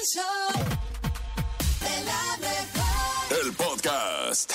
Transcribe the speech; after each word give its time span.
El 0.00 0.06
show 0.06 0.52
de 1.80 2.04
la 2.04 2.36
mejor. 2.38 3.44
El 3.44 3.52
podcast. 3.52 4.52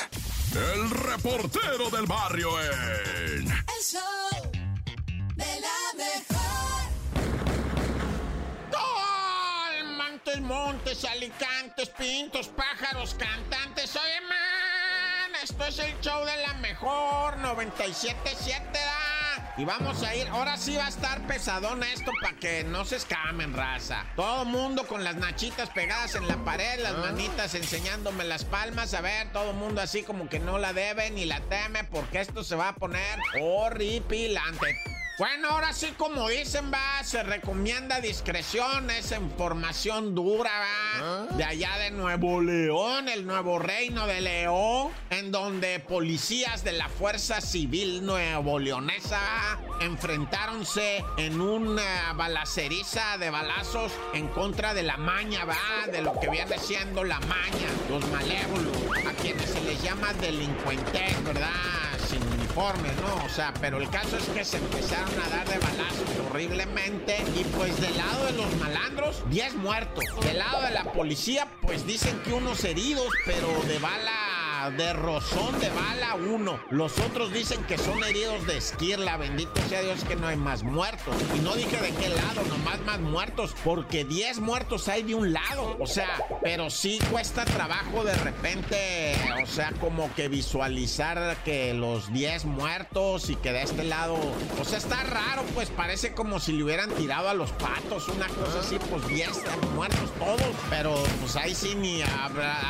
El 0.55 0.89
reportero 0.89 1.91
del 1.91 2.07
barrio 2.07 2.49
en. 2.59 3.47
El 3.51 3.83
show 3.83 4.51
de 5.35 5.59
la 5.61 5.93
mejor. 5.97 6.89
Montes, 9.97 10.41
montes, 10.41 11.05
alicantes, 11.05 11.89
pintos, 11.89 12.47
pájaros, 12.47 13.13
cantantes. 13.13 13.95
Oye, 13.95 14.21
man, 14.21 15.35
esto 15.43 15.63
es 15.65 15.77
el 15.77 15.99
show 16.01 16.25
de 16.25 16.37
la 16.37 16.53
mejor 16.55 17.37
97.7, 17.37 18.71
da. 18.73 19.04
Y 19.57 19.63
vamos 19.63 20.03
a 20.03 20.13
ir, 20.13 20.27
ahora 20.27 20.57
sí 20.57 20.75
va 20.75 20.85
a 20.85 20.89
estar 20.89 21.25
pesadón 21.27 21.81
esto 21.83 22.11
para 22.21 22.35
que 22.37 22.65
no 22.65 22.83
se 22.83 22.97
escamen, 22.97 23.53
raza. 23.53 24.05
Todo 24.17 24.43
mundo 24.43 24.85
con 24.85 25.05
las 25.05 25.15
nachitas 25.15 25.69
pegadas 25.69 26.15
en 26.15 26.27
la 26.27 26.35
pared, 26.43 26.81
las 26.81 26.97
manitas 26.97 27.55
enseñándome 27.55 28.25
las 28.25 28.43
palmas. 28.43 28.93
A 28.93 28.99
ver, 28.99 29.31
todo 29.31 29.53
mundo 29.53 29.79
así 29.79 30.03
como 30.03 30.27
que 30.27 30.39
no 30.39 30.57
la 30.57 30.73
debe 30.73 31.09
ni 31.11 31.23
la 31.23 31.39
teme 31.39 31.85
porque 31.85 32.19
esto 32.19 32.43
se 32.43 32.55
va 32.55 32.69
a 32.69 32.75
poner 32.75 33.17
horripilante. 33.39 34.94
Bueno, 35.17 35.47
ahora 35.49 35.71
sí, 35.71 35.93
como 35.97 36.27
dicen, 36.27 36.69
va, 36.73 37.01
se 37.01 37.23
recomienda 37.23 38.01
discreción, 38.01 38.89
es 38.89 39.13
información 39.13 40.13
dura, 40.13 40.51
va, 40.59 41.27
de 41.37 41.43
allá 41.45 41.77
de 41.77 41.91
Nuevo 41.91 42.41
León, 42.41 43.07
el 43.07 43.25
nuevo 43.25 43.57
reino 43.57 44.07
de 44.07 44.19
León, 44.19 44.91
en 45.11 45.31
donde 45.31 45.79
policías 45.79 46.65
de 46.65 46.73
la 46.73 46.89
Fuerza 46.89 47.39
Civil 47.39 48.05
Nuevo 48.05 48.59
Leonesa 48.59 49.17
va, 49.17 49.85
enfrentáronse 49.85 51.05
en 51.15 51.39
una 51.39 52.11
balaceriza 52.11 53.17
de 53.17 53.29
balazos 53.29 53.93
en 54.13 54.27
contra 54.27 54.73
de 54.73 54.83
la 54.83 54.97
maña, 54.97 55.45
va, 55.45 55.87
de 55.89 56.01
lo 56.01 56.19
que 56.19 56.29
viene 56.29 56.59
siendo 56.59 57.05
la 57.05 57.21
maña, 57.21 57.69
los 57.89 58.05
malévolos, 58.09 58.75
a 59.07 59.13
quienes 59.13 59.49
se 59.49 59.61
les 59.61 59.81
llama 59.81 60.11
delincuentes, 60.15 61.23
¿verdad? 61.23 61.84
¿No? 62.55 63.25
O 63.25 63.29
sea, 63.29 63.53
pero 63.59 63.81
el 63.81 63.89
caso 63.89 64.15
es 64.15 64.23
que 64.29 64.45
se 64.45 64.55
empezaron 64.57 65.09
a 65.25 65.29
dar 65.29 65.47
de 65.47 65.57
balazos 65.57 66.07
horriblemente 66.25 67.17
y 67.35 67.43
pues 67.43 67.79
del 67.81 67.97
lado 67.97 68.25
de 68.27 68.31
los 68.31 68.55
malandros, 68.55 69.23
10 69.29 69.55
muertos. 69.55 70.05
Del 70.21 70.37
lado 70.37 70.61
de 70.61 70.71
la 70.71 70.85
policía, 70.93 71.47
pues 71.61 71.85
dicen 71.85 72.17
que 72.23 72.31
unos 72.31 72.63
heridos, 72.63 73.09
pero 73.25 73.47
de 73.67 73.77
bala, 73.79 74.13
de 74.71 74.93
rozón 74.93 75.59
de 75.59 75.69
bala 75.69 76.15
uno. 76.15 76.59
Los 76.69 76.99
otros 76.99 77.31
dicen 77.31 77.63
que 77.63 77.77
son 77.77 78.03
heridos 78.03 78.45
de 78.47 78.57
esquirla, 78.57 79.17
bendito 79.17 79.61
sea 79.69 79.81
Dios 79.81 80.03
que 80.03 80.15
no 80.15 80.27
hay 80.27 80.37
más 80.37 80.63
muertos. 80.63 81.15
Y 81.35 81.39
no 81.39 81.55
dije 81.55 81.77
de 81.77 81.91
qué 81.91 82.09
lado, 82.09 82.43
nomás 82.49 82.79
más 82.81 82.99
muertos, 82.99 83.55
porque 83.63 84.05
10 84.05 84.39
muertos 84.39 84.87
hay 84.87 85.03
de 85.03 85.15
un 85.15 85.33
lado. 85.33 85.77
O 85.79 85.87
sea, 85.87 86.21
pero 86.41 86.69
sí 86.69 86.99
cuesta 87.11 87.45
trabajo 87.45 88.03
de 88.03 88.15
repente, 88.15 89.15
o 89.43 89.47
sea, 89.47 89.71
como 89.79 90.13
que 90.15 90.27
visualizar 90.27 91.37
que 91.43 91.73
los 91.73 92.11
10 92.11 92.45
muertos 92.45 93.29
y 93.29 93.35
que 93.35 93.51
de 93.51 93.63
este 93.63 93.83
lado, 93.83 94.17
o 94.59 94.65
sea, 94.65 94.77
está 94.77 95.03
raro, 95.03 95.43
pues 95.53 95.69
parece 95.69 96.13
como 96.13 96.39
si 96.39 96.53
le 96.53 96.63
hubieran 96.63 96.89
tirado 96.91 97.29
a 97.29 97.33
los 97.33 97.51
patos, 97.51 98.07
una 98.09 98.27
cosa 98.27 98.59
así, 98.59 98.77
pues 98.89 99.07
10 99.07 99.29
muertos 99.75 100.11
todos, 100.19 100.55
pero 100.69 100.95
pues 101.21 101.35
ahí 101.35 101.53
sí 101.53 101.75
ni 101.75 102.03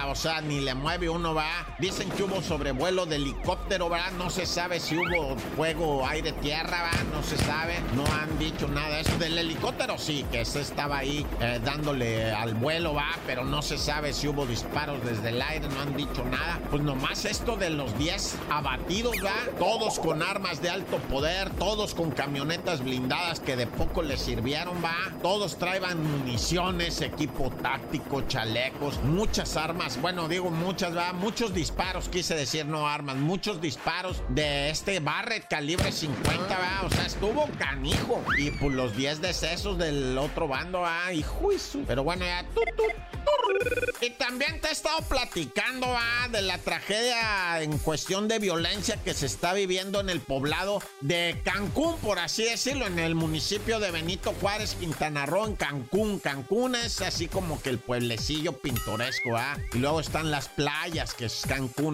o 0.07 0.15
sea, 0.15 0.41
ni 0.41 0.59
le 0.61 0.75
mueve 0.75 1.09
uno, 1.09 1.33
va. 1.33 1.75
Dicen 1.85 2.09
que 2.09 2.23
hubo 2.23 2.41
sobrevuelo 2.41 3.05
de 3.05 3.17
helicóptero, 3.17 3.91
va, 3.91 4.09
no 4.17 4.31
se 4.31 4.47
sabe 4.47 4.79
si 4.79 4.97
hubo 4.97 5.37
fuego, 5.55 6.03
aire, 6.07 6.31
tierra, 6.31 6.81
va, 6.81 7.03
no 7.15 7.21
se 7.21 7.37
sabe, 7.37 7.75
no 7.95 8.03
han 8.07 8.39
dicho 8.39 8.67
nada 8.67 9.01
eso. 9.01 9.15
Del 9.19 9.37
helicóptero 9.37 9.99
sí, 9.99 10.25
que 10.31 10.43
se 10.45 10.61
estaba 10.61 10.97
ahí 10.97 11.23
eh, 11.39 11.61
dándole 11.63 12.31
al 12.31 12.55
vuelo, 12.55 12.95
va, 12.95 13.09
pero 13.27 13.45
no 13.45 13.61
se 13.61 13.77
sabe 13.77 14.13
si 14.13 14.27
hubo 14.27 14.47
disparos 14.47 15.05
desde 15.05 15.29
el 15.29 15.39
aire, 15.39 15.67
no 15.67 15.79
han 15.79 15.95
dicho 15.95 16.25
nada. 16.25 16.59
Pues 16.71 16.81
nomás 16.81 17.23
esto 17.23 17.55
de 17.55 17.69
los 17.69 17.95
10 17.99 18.35
abatidos, 18.49 19.17
va, 19.23 19.35
todos 19.59 19.99
con 19.99 20.23
armas 20.23 20.63
de 20.63 20.71
alto 20.71 20.97
poder, 20.97 21.51
todos 21.51 21.93
con 21.93 22.09
camionetas 22.09 22.83
blindadas 22.83 23.39
que 23.39 23.55
de 23.55 23.67
poco 23.67 24.01
les 24.01 24.21
sirvieron, 24.21 24.83
va. 24.83 24.95
Todos 25.21 25.59
traían 25.59 26.01
municiones, 26.01 27.01
equipo 27.01 27.51
táctico, 27.61 28.21
chalecos, 28.21 28.99
muchas 29.03 29.55
armas. 29.55 30.01
Bueno, 30.01 30.27
digo 30.27 30.49
muchas, 30.49 30.97
va. 30.97 31.13
Muchos 31.13 31.53
disparos, 31.53 31.74
quise 32.11 32.35
decir, 32.35 32.65
no 32.65 32.87
armas. 32.87 33.17
Muchos 33.17 33.59
disparos 33.61 34.21
de 34.29 34.69
este 34.69 34.99
Barrett 34.99 35.47
calibre 35.47 35.91
50, 35.91 36.57
va. 36.57 36.81
O 36.85 36.89
sea, 36.89 37.05
estuvo 37.05 37.47
canijo. 37.59 38.23
Y 38.37 38.51
pues 38.51 38.73
los 38.73 38.95
10 38.95 39.21
decesos 39.21 39.77
del 39.77 40.17
otro 40.17 40.47
bando. 40.47 40.85
Hijo 41.13 41.51
y 41.51 41.59
su- 41.59 41.83
Pero 41.85 42.03
bueno, 42.03 42.25
ya. 42.25 42.43
tut, 42.53 42.65
tut, 42.75 42.93
tur. 43.25 43.93
Y 44.01 44.09
también 44.11 44.59
te 44.61 44.67
he 44.67 44.71
estado 44.71 45.01
platicando, 45.03 45.87
va, 45.87 46.27
de 46.29 46.41
la 46.41 46.57
tragedia 46.59 47.61
en 47.61 47.77
cuestión 47.79 48.27
de 48.27 48.39
violencia 48.39 48.97
que 49.03 49.13
se 49.13 49.25
está 49.25 49.53
viviendo 49.53 49.99
en 49.99 50.09
el 50.09 50.19
poblado 50.21 50.81
de 51.01 51.41
Cancún, 51.43 51.97
por 51.99 52.19
así 52.19 52.43
decirlo, 52.43 52.85
en 52.85 52.99
el 52.99 53.15
municipio 53.15 53.79
de 53.79 53.91
Benito 53.91 54.33
Juárez, 54.41 54.75
Quintana 54.79 55.25
Roo, 55.25 55.45
en 55.47 55.55
Cancún. 55.55 56.19
Cancún 56.19 56.75
es 56.75 57.01
así 57.01 57.27
como 57.27 57.61
que 57.61 57.69
el 57.69 57.79
pueblecillo 57.79 58.53
pintoresco, 58.53 59.31
¿va? 59.31 59.57
Y 59.73 59.77
luego 59.79 59.99
están 59.99 60.29
las 60.31 60.49
playas, 60.49 61.13
que 61.13 61.25
es 61.25 61.41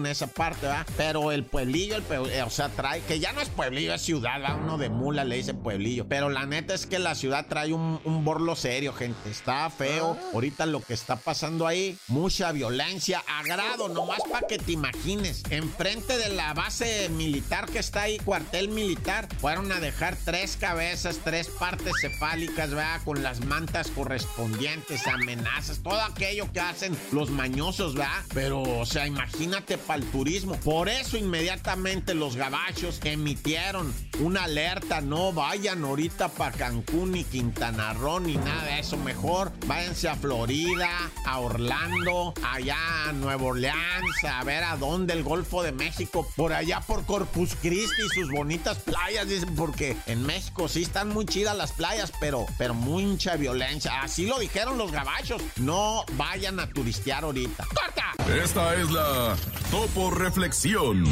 esa 0.06 0.26
parte, 0.26 0.66
¿va? 0.66 0.84
Pero 0.96 1.32
el 1.32 1.44
pueblillo, 1.44 1.96
el 1.96 2.30
eh, 2.30 2.42
o 2.42 2.50
sea, 2.50 2.68
trae, 2.68 3.00
que 3.02 3.20
ya 3.20 3.32
no 3.32 3.40
es 3.40 3.48
pueblillo, 3.48 3.94
es 3.94 4.02
ciudad, 4.02 4.42
¿va? 4.42 4.54
Uno 4.54 4.78
de 4.78 4.88
mula 4.88 5.24
le 5.24 5.36
dice 5.36 5.54
pueblillo. 5.54 6.06
Pero 6.08 6.28
la 6.28 6.46
neta 6.46 6.74
es 6.74 6.86
que 6.86 6.98
la 6.98 7.14
ciudad 7.14 7.46
trae 7.46 7.72
un, 7.72 8.00
un 8.04 8.24
borlo 8.24 8.56
serio, 8.56 8.92
gente. 8.92 9.30
Está 9.30 9.68
feo. 9.70 10.16
Ahorita 10.32 10.66
lo 10.66 10.80
que 10.80 10.94
está 10.94 11.16
pasando 11.16 11.66
ahí, 11.66 11.96
mucha 12.08 12.52
violencia, 12.52 13.22
agrado, 13.26 13.88
nomás 13.88 14.20
para 14.30 14.46
que 14.46 14.58
te 14.58 14.72
imagines. 14.72 15.42
Enfrente 15.50 16.18
de 16.18 16.30
la 16.30 16.54
base 16.54 17.08
militar 17.10 17.66
que 17.66 17.78
está 17.78 18.02
ahí, 18.02 18.18
cuartel 18.18 18.68
militar, 18.68 19.28
fueron 19.40 19.70
a 19.72 19.80
dejar 19.80 20.16
tres 20.24 20.56
cabezas, 20.58 21.20
tres 21.24 21.48
partes 21.48 21.92
cefálicas, 22.00 22.70
¿verdad? 22.70 23.00
Con 23.04 23.22
las 23.22 23.44
mantas 23.44 23.88
correspondientes, 23.90 25.06
amenazas, 25.06 25.80
todo 25.82 26.00
aquello 26.00 26.50
que 26.52 26.60
hacen 26.60 26.96
los 27.12 27.30
mañosos, 27.30 27.94
¿verdad? 27.94 28.22
Pero, 28.34 28.62
o 28.62 28.86
sea, 28.86 29.06
imagínate 29.06 29.51
para 29.60 29.96
el 29.96 30.10
turismo. 30.10 30.56
Por 30.60 30.88
eso 30.88 31.18
inmediatamente 31.18 32.14
los 32.14 32.36
gabachos 32.36 33.00
emitieron 33.04 33.92
una 34.20 34.44
alerta, 34.44 35.02
no 35.02 35.32
vayan 35.32 35.84
ahorita 35.84 36.28
para 36.28 36.56
Cancún 36.56 37.12
ni 37.12 37.24
Quintana 37.24 37.92
Roo 37.92 38.20
ni 38.20 38.36
nada 38.36 38.64
de 38.64 38.80
eso. 38.80 38.96
Mejor 38.96 39.52
váyanse 39.66 40.08
a 40.08 40.16
Florida, 40.16 40.88
a 41.26 41.38
Orlando, 41.38 42.32
allá 42.42 43.08
a 43.08 43.12
Nueva 43.12 43.44
Orleans, 43.44 44.24
a 44.26 44.42
ver 44.44 44.64
a 44.64 44.76
dónde 44.76 45.12
el 45.12 45.22
Golfo 45.22 45.62
de 45.62 45.72
México, 45.72 46.26
por 46.34 46.54
allá 46.54 46.80
por 46.80 47.04
Corpus 47.04 47.54
Christi 47.60 48.02
y 48.06 48.14
sus 48.14 48.30
bonitas 48.30 48.78
playas, 48.78 49.28
dicen, 49.28 49.54
porque 49.54 49.96
en 50.06 50.22
México 50.22 50.66
sí 50.66 50.82
están 50.82 51.10
muy 51.10 51.26
chidas 51.26 51.56
las 51.56 51.72
playas, 51.72 52.10
pero, 52.20 52.46
pero 52.56 52.72
mucha 52.72 53.36
violencia. 53.36 54.00
Así 54.00 54.26
lo 54.26 54.38
dijeron 54.38 54.78
los 54.78 54.90
gabachos. 54.90 55.42
No 55.56 56.04
vayan 56.12 56.58
a 56.58 56.68
turistear 56.68 57.24
ahorita. 57.24 57.66
¡Corta! 57.74 58.02
Esta 58.42 58.74
es 58.76 58.90
la 58.90 59.36
Topo 59.70 60.10
Reflexión. 60.10 61.04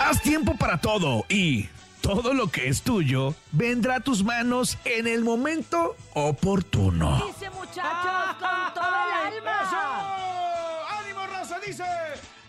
Haz 0.00 0.22
tiempo 0.22 0.56
para 0.56 0.78
todo 0.80 1.26
y 1.28 1.68
todo 2.00 2.32
lo 2.32 2.46
que 2.46 2.68
es 2.68 2.80
tuyo 2.80 3.34
vendrá 3.52 3.96
a 3.96 4.00
tus 4.00 4.24
manos 4.24 4.78
en 4.86 5.06
el 5.06 5.22
momento 5.22 5.96
oportuno. 6.14 7.22
Dice 7.26 7.50
muchachos 7.50 8.36
con 8.38 8.74
todo 8.74 8.86
el 8.86 9.36
alma. 9.36 10.86
¡Ánimo, 11.00 11.26
raza! 11.26 11.58
Dice. 11.58 11.84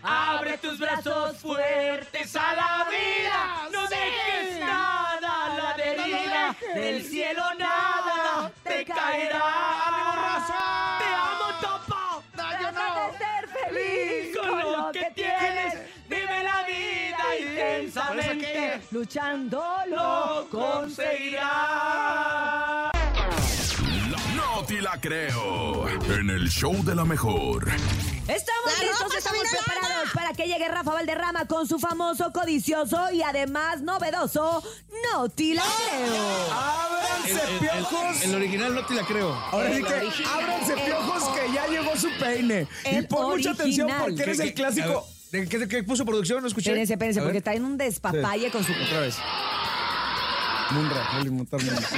Abre 0.02 0.58
tus 0.60 0.80
brazos 0.80 1.38
fuertes 1.38 2.36
a 2.38 2.56
la 2.56 2.88
vida. 2.90 3.70
No 3.74 3.82
dejes 3.90 4.60
nada 4.62 5.46
a 5.46 5.58
la 5.58 5.74
deriva. 5.76 6.56
Del 6.74 7.04
cielo 7.04 7.44
nada 7.58 7.79
te 9.12 9.18
caerá. 9.18 10.46
Te 11.00 11.06
amo, 11.06 11.48
Topo. 11.62 12.24
Trata 12.36 12.72
de 12.72 13.18
ser 13.18 13.44
feliz 13.48 14.38
con 14.38 14.58
lo 14.60 14.92
que 14.92 15.06
tienes. 15.16 15.74
Vive 16.10 16.44
la 16.44 16.64
vida 16.64 17.24
intensamente. 17.40 18.82
Luchando 18.92 19.64
lo 19.88 20.48
conseguirás. 20.50 21.50
No 24.36 24.64
te 24.66 24.82
la 24.82 25.00
creo. 25.00 25.88
En 25.90 26.30
el 26.30 26.50
show 26.50 26.84
de 26.84 26.96
la 26.96 27.06
mejor. 27.06 27.68
Estamos 28.28 28.78
La 28.78 28.84
listos, 28.84 29.16
estamos 29.16 29.42
preparados 29.42 29.69
que 30.40 30.48
llegue 30.48 30.70
Rafa 30.70 30.94
Valderrama 30.94 31.46
con 31.48 31.68
su 31.68 31.80
famoso, 31.80 32.32
codicioso 32.32 33.12
y 33.12 33.22
además 33.22 33.82
novedoso 33.82 34.64
No 35.12 35.28
te 35.28 35.54
la 35.54 35.64
creo. 35.64 36.54
¡Ábranse, 36.54 37.42
piojos! 37.60 38.24
El 38.24 38.36
original 38.36 38.74
no 38.74 38.86
te 38.86 38.94
la 38.94 39.04
creo. 39.06 39.34
Ahora 39.52 39.76
sí 39.76 39.84
que 39.84 39.94
ábranse, 39.94 40.74
El 40.74 40.80
piojos, 40.80 41.24
que 41.36 41.52
ya 41.54 41.68
llegó 41.68 41.94
su 41.98 42.08
peine. 42.18 42.68
y 42.86 42.96
el 42.96 43.08
pon 43.08 43.32
mucha 43.32 43.52
atención 43.52 43.90
porque 44.00 44.24
eres 44.24 44.38
¿Qué- 44.38 44.44
el 44.48 44.54
clásico. 44.54 45.06
¿De 45.34 45.46
qué, 45.50 45.68
qué 45.68 45.84
puso 45.84 46.06
producción? 46.06 46.42
No 46.42 46.48
escuché. 46.48 46.70
Espérense, 46.70 46.94
espérense, 46.94 47.22
porque 47.22 47.40
está 47.40 47.54
en 47.54 47.66
un 47.66 47.78
despapalle 47.78 48.50
con 48.50 48.64
su... 48.64 48.72
Otra 48.72 49.02
vez. 49.02 49.18
Munra, 50.72 51.06
Oli 51.20 51.30
Montar 51.32 51.62
Munra. 51.62 51.90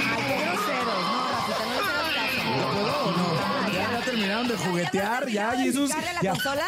De 4.52 4.58
juguetear, 4.58 5.28
ya, 5.28 5.52
Jesús. 5.52 5.90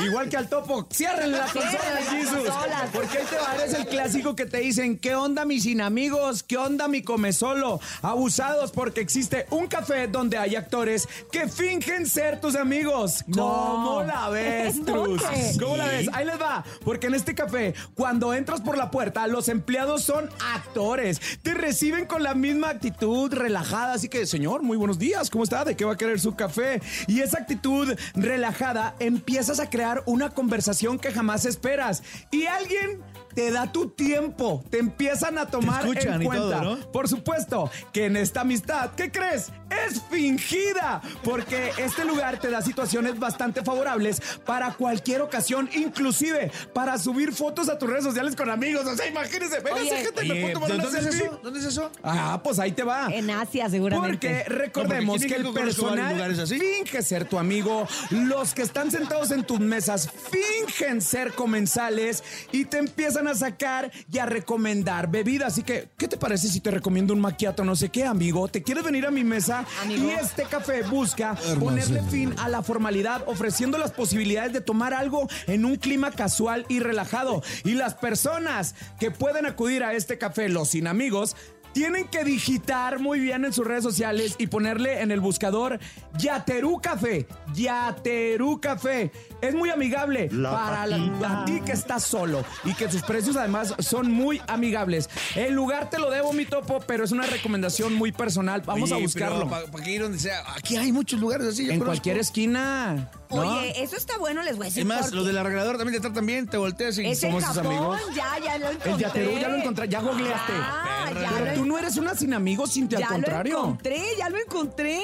Igual 0.01 0.29
que 0.29 0.37
al 0.37 0.49
topo, 0.49 0.87
ciérrenle 0.93 1.39
la 1.39 1.47
consola, 1.47 2.01
Jesús. 2.11 2.51
Porque 2.93 3.19
ahí 3.19 3.25
te 3.29 3.37
va, 3.37 3.55
eres 3.55 3.75
el 3.75 3.87
clásico 3.87 4.37
que 4.37 4.47
te 4.47 4.59
dicen, 4.59 4.99
¿qué 4.99 5.15
onda 5.15 5.45
mis 5.45 5.65
sin 5.65 5.81
amigos? 5.81 6.43
¿Qué 6.43 6.59
onda 6.59 6.89
mi 6.89 7.03
come 7.03 7.33
solo? 7.33 7.81
Abusados 8.03 8.71
porque 8.71 9.01
existe 9.01 9.47
un 9.49 9.67
café 9.67 10.09
donde 10.09 10.37
hay 10.37 10.57
actores 10.57 11.09
que 11.33 11.49
fingen 11.49 12.07
ser 12.07 12.39
tus 12.39 12.55
amigos. 12.55 13.25
No. 13.27 13.37
¿Cómo 13.37 14.03
la 14.03 14.29
ves, 14.29 14.77
¿En 14.77 14.85
Trus? 14.85 15.23
¿Cómo 15.59 15.79
la 15.79 15.87
ves? 15.87 16.11
Ahí 16.13 16.27
les 16.27 16.39
va, 16.39 16.63
porque 16.85 17.07
en 17.07 17.15
este 17.15 17.35
café, 17.35 17.75
cuando 17.95 18.35
entras 18.35 18.61
por 18.61 18.77
la 18.77 18.91
puerta, 18.91 19.27
los 19.27 19.49
empleados 19.49 20.05
son 20.05 20.29
actores. 20.53 21.19
Te 21.43 21.55
reciben 21.55 22.05
con 22.05 22.23
la 22.23 22.35
misma 22.35 22.69
actitud 22.69 23.33
relajada. 23.33 23.95
Así 23.95 24.11
que, 24.11 24.27
señor, 24.27 24.63
muy 24.63 24.77
buenos 24.77 24.99
días. 24.99 25.31
¿Cómo 25.31 25.45
está? 25.45 25.65
¿De 25.65 25.75
qué 25.77 25.87
va 25.87 25.95
a 25.95 25.97
querer 25.97 26.21
su 26.21 26.35
café? 26.35 26.83
Y 27.07 27.21
esa 27.21 27.39
actitud 27.39 27.74
relajada 28.15 28.95
empiezas 28.99 29.61
a 29.61 29.71
crear 29.71 30.03
una 30.07 30.31
conversación 30.31 30.99
que 30.99 31.13
jamás 31.13 31.45
esperas. 31.45 32.03
Y 32.31 32.47
alguien 32.47 33.03
te 33.35 33.51
da 33.51 33.71
tu 33.73 33.89
tiempo, 33.91 34.65
te 34.71 34.79
empiezan 34.79 35.39
a 35.39 35.47
tomar 35.47 35.81
escuchan 35.87 36.15
en 36.15 36.23
y 36.23 36.25
cuenta. 36.27 36.61
todo, 36.61 36.77
¿no? 36.77 36.93
Por 36.93 37.09
supuesto 37.09 37.71
que 37.93 38.07
en 38.07 38.17
esta 38.17 38.43
amistad, 38.43 38.91
¿qué 38.97 39.11
crees? 39.11 39.51
Es 39.89 40.01
fingida, 40.09 41.03
porque 41.25 41.73
este 41.79 42.05
lugar 42.05 42.39
te 42.39 42.49
da 42.51 42.63
situaciones 42.63 43.19
bastante 43.19 43.63
favorables 43.65 44.21
para 44.45 44.73
cualquier 44.75 45.21
ocasión, 45.23 45.69
inclusive 45.75 46.53
para 46.73 46.97
subir 46.99 47.33
fotos 47.33 47.69
a 47.69 47.79
tus 47.79 47.89
redes 47.91 48.05
sociales 48.05 48.37
con 48.37 48.51
amigos. 48.51 48.87
O 48.87 48.97
sea, 48.97 49.07
imagínense, 49.07 49.61
véngase, 49.61 49.83
Oye. 49.83 49.97
gente, 50.05 50.23
me 50.25 50.31
Oye, 50.31 50.41
puedo 50.43 50.55
tomar 50.55 50.73
una 50.73 50.85
¿dónde 50.85 50.99
es 51.01 51.07
eso? 51.07 51.41
¿Dónde 51.43 51.59
es 51.61 51.65
eso? 51.67 51.91
Ah, 52.03 52.41
pues 52.43 52.59
ahí 52.59 52.73
te 52.73 52.85
va. 52.85 53.09
En 53.13 53.31
Asia, 53.31 53.69
seguramente. 53.69 54.17
Porque 54.19 54.45
recordemos 54.49 55.21
No, 55.21 55.29
porque 55.29 55.43
que 55.43 55.49
el 55.49 55.53
personal 55.55 56.13
lugares 56.15 56.39
así. 56.39 56.59
finge 56.59 57.03
ser 57.03 57.25
tu 57.25 57.39
amigo, 57.39 57.89
los 58.11 58.55
que 58.55 58.63
están 58.63 58.91
sentados 58.91 59.31
en 59.33 59.45
tus 59.45 59.59
mesas 59.61 60.09
fingen 60.31 61.01
ser 61.01 61.33
comensales 61.33 62.23
y 62.53 62.65
te 62.67 62.79
empiezan 62.79 63.24
a 63.29 63.35
sacar 63.35 63.91
y 64.13 64.19
a 64.19 64.27
recomendar 64.27 65.11
bebidas. 65.11 65.55
Así 65.55 65.63
que, 65.63 65.89
¿qué 65.97 66.09
te 66.09 66.17
parece 66.17 66.49
si 66.49 66.61
te 66.61 66.71
recomiendo 66.71 67.13
un 67.13 67.21
maquiato 67.21 67.65
no 67.65 67.77
sé 67.77 67.89
qué, 67.89 68.05
amigo? 68.05 68.49
¿Te 68.49 68.63
quieres 68.63 68.85
venir 68.85 69.07
a 69.07 69.11
mi 69.11 69.25
mesa? 69.25 69.65
Amigo. 69.83 70.09
Y 70.09 70.11
este 70.11 70.45
café 70.45 70.83
busca 70.83 71.37
ponerle 71.59 72.03
fin 72.03 72.35
a 72.39 72.49
la 72.49 72.63
formalidad, 72.63 73.25
ofreciendo 73.27 73.79
las 73.79 73.93
posibilidades 73.93 74.53
de 74.53 74.61
tomar 74.61 74.95
algo 74.95 75.29
en 75.47 75.65
un 75.65 75.77
clima 75.77 76.11
casual 76.11 76.67
y 76.69 76.81
relajado. 76.81 77.43
Y 77.65 77.75
las 77.75 77.95
personas 77.95 78.75
que 78.99 79.11
pueden 79.11 79.47
acudir 79.47 79.85
a 79.85 79.95
este 79.95 80.19
café, 80.19 80.49
los 80.49 80.71
sin 80.71 80.87
amigos, 80.87 81.37
tienen 81.75 82.07
que 82.09 82.25
digitar 82.25 82.99
muy 83.01 83.21
bien 83.21 83.45
en 83.45 83.53
sus 83.53 83.67
redes 83.67 83.83
sociales 83.83 84.37
y 84.39 84.47
ponerle 84.47 85.03
en 85.03 85.11
el 85.11 85.21
buscador 85.21 85.79
Yaterú 86.17 86.81
Café. 86.81 87.27
Yaterú 87.55 88.61
Café. 88.61 89.11
Es 89.43 89.55
muy 89.55 89.69
amigable 89.71 90.31
para 90.43 90.87
la- 90.87 91.43
a 91.43 91.45
ti 91.45 91.61
que 91.61 91.73
estás 91.73 92.05
solo 92.05 92.45
y 92.65 92.73
que 92.75 92.91
sus 92.91 93.03
precios 93.03 93.37
además 93.37 93.75
son 93.81 94.11
muy 94.11 94.41
amigables. 94.47 95.11
El 95.35 95.53
lugar 95.55 95.91
te 95.91 95.99
lo 95.99 96.11
debo, 96.11 96.33
mi 96.33 96.47
topo, 96.47 96.81
pero 96.87 97.05
es 97.05 97.13
una 97.13 97.27
recomendación 97.27 97.93
muy 97.95 98.13
personal. 98.13 98.63
Vamos 98.65 98.93
a 98.93 98.97
buscarlo. 98.97 99.49
¿Para 99.51 99.67
qué 99.85 99.91
ir 99.93 100.03
donde 100.03 100.19
sea? 100.19 100.43
Aquí 100.57 100.77
hay 100.77 100.93
muchos 100.93 101.21
lugares 101.21 101.47
así. 101.49 101.67
yo 101.67 101.73
en 101.73 101.79
conozco. 101.81 101.87
cualquier 101.93 102.19
esquina. 102.19 103.11
Oye, 103.41 103.83
eso 103.83 103.97
está 103.97 104.17
bueno, 104.19 104.43
les 104.43 104.57
voy 104.57 104.67
a 104.67 104.69
decir. 104.69 104.81
Es 104.83 104.87
más, 104.87 105.13
los 105.13 105.27
del 105.27 105.37
arreglador 105.39 105.77
también 105.79 106.01
te 106.01 106.07
tratan 106.09 106.27
bien, 106.27 106.47
te 106.49 106.57
volteas 106.57 106.99
y 106.99 107.07
Es 107.07 107.21
somos 107.21 107.45
tus 107.45 107.55
Japón, 107.57 107.67
amigos. 107.77 108.01
ya, 108.15 108.39
ya 108.45 108.59
lo 108.59 108.67
encontré. 108.71 108.93
El 108.93 108.99
Yaterú 108.99 109.39
ya 109.39 109.49
lo 109.49 109.57
encontré, 109.57 109.89
ya 109.89 110.01
googleaste. 110.01 110.53
Ah, 110.55 111.11
ya 111.15 111.31
Pero 111.35 111.45
lo 111.47 111.53
tú 111.55 111.65
no 111.67 111.79
eres 111.79 111.97
una 111.97 112.15
sin 112.15 112.35
amigos, 112.35 112.73
Cintia, 112.73 112.99
ya 113.01 113.07
al 113.07 113.13
contrario. 113.13 113.53
lo 113.55 113.59
encontré, 113.65 114.03
ya 114.19 114.29
lo 114.31 114.39
encontré. 114.39 115.01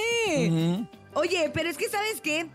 Oye, 1.14 1.50
pero 1.52 1.68
es 1.68 1.76
que, 1.76 1.88
¿sabes 1.88 2.20
qué? 2.22 2.46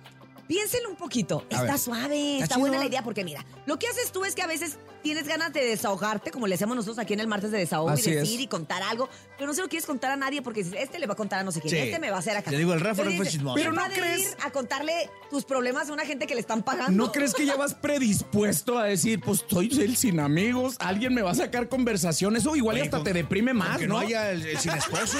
Piénselo 0.47 0.89
un 0.89 0.95
poquito. 0.95 1.43
está 1.49 1.63
ver. 1.63 1.79
suave, 1.79 2.33
está, 2.33 2.43
Está 2.45 2.57
buena 2.57 2.77
la 2.77 2.85
idea, 2.85 3.03
porque 3.03 3.23
mira, 3.23 3.45
lo 3.65 3.77
que 3.79 3.87
haces 3.87 4.11
tú 4.11 4.25
es 4.25 4.35
que 4.35 4.41
a 4.43 4.47
veces 4.47 4.77
tienes 5.01 5.27
ganas 5.27 5.53
de 5.53 5.63
desahogarte, 5.63 6.31
como 6.31 6.47
le 6.47 6.55
hacemos 6.55 6.75
nosotros 6.75 6.97
aquí 6.97 7.13
en 7.13 7.19
el 7.19 7.27
martes 7.27 7.51
de 7.51 7.59
desahogo 7.59 7.89
Así 7.91 8.09
y 8.09 8.13
decir 8.15 8.39
es. 8.39 8.45
y 8.45 8.47
contar 8.47 8.81
algo, 8.83 9.07
pero 9.37 9.47
no 9.47 9.53
se 9.53 9.61
lo 9.61 9.69
quieres 9.69 9.85
contar 9.85 10.11
a 10.11 10.15
nadie 10.15 10.41
porque 10.41 10.63
dices, 10.63 10.79
este 10.81 10.97
le 10.97 11.05
va 11.05 11.13
a 11.13 11.15
contar 11.15 11.39
a 11.39 11.43
no 11.43 11.51
sé 11.51 11.61
quién, 11.61 11.69
Sí. 11.71 11.77
este 11.77 11.99
me 11.99 12.09
va 12.09 12.15
a 12.17 12.19
hacer 12.19 12.35
acá. 12.37 12.49
Le 12.51 12.57
digo, 12.57 12.73
el 12.73 12.79
Rafa 12.79 13.03
fue 13.03 13.11
dices, 13.11 13.31
chismoso. 13.33 13.55
Pero 13.55 13.71
Pero 13.71 13.81
no 13.83 13.93
crees 13.93 14.29
crees- 14.31 14.37
a 14.43 14.51
contarle 14.51 15.09
tus 15.29 15.45
problemas 15.45 15.89
a 15.89 15.93
una 15.93 16.05
gente 16.05 16.25
que 16.25 16.33
le 16.33 16.41
están 16.41 16.63
pagando. 16.63 16.91
¿No 17.05 17.11
crees 17.11 17.33
que 17.35 17.45
ya 17.45 17.55
vas 17.55 17.75
predispuesto 17.75 18.77
a 18.79 18.85
decir, 18.85 19.19
pues 19.21 19.41
estoy 19.41 19.69
el 19.79 19.95
sin 19.97 20.19
amigos, 20.19 20.75
alguien 20.79 21.13
me 21.13 21.21
va 21.21 21.31
a 21.31 21.35
sacar 21.35 21.69
conversación? 21.69 22.35
Eso 22.35 22.55
igual 22.55 22.75
Oye, 22.75 22.83
hasta 22.85 22.97
con- 22.97 23.03
te 23.03 23.13
deprime 23.13 23.53
más, 23.53 23.77
Que 23.77 23.87
¿no? 23.87 23.95
no 23.95 23.99
haya 24.01 24.31
el, 24.31 24.45
el 24.45 24.57
sin 24.57 24.71
esposo. 24.73 25.17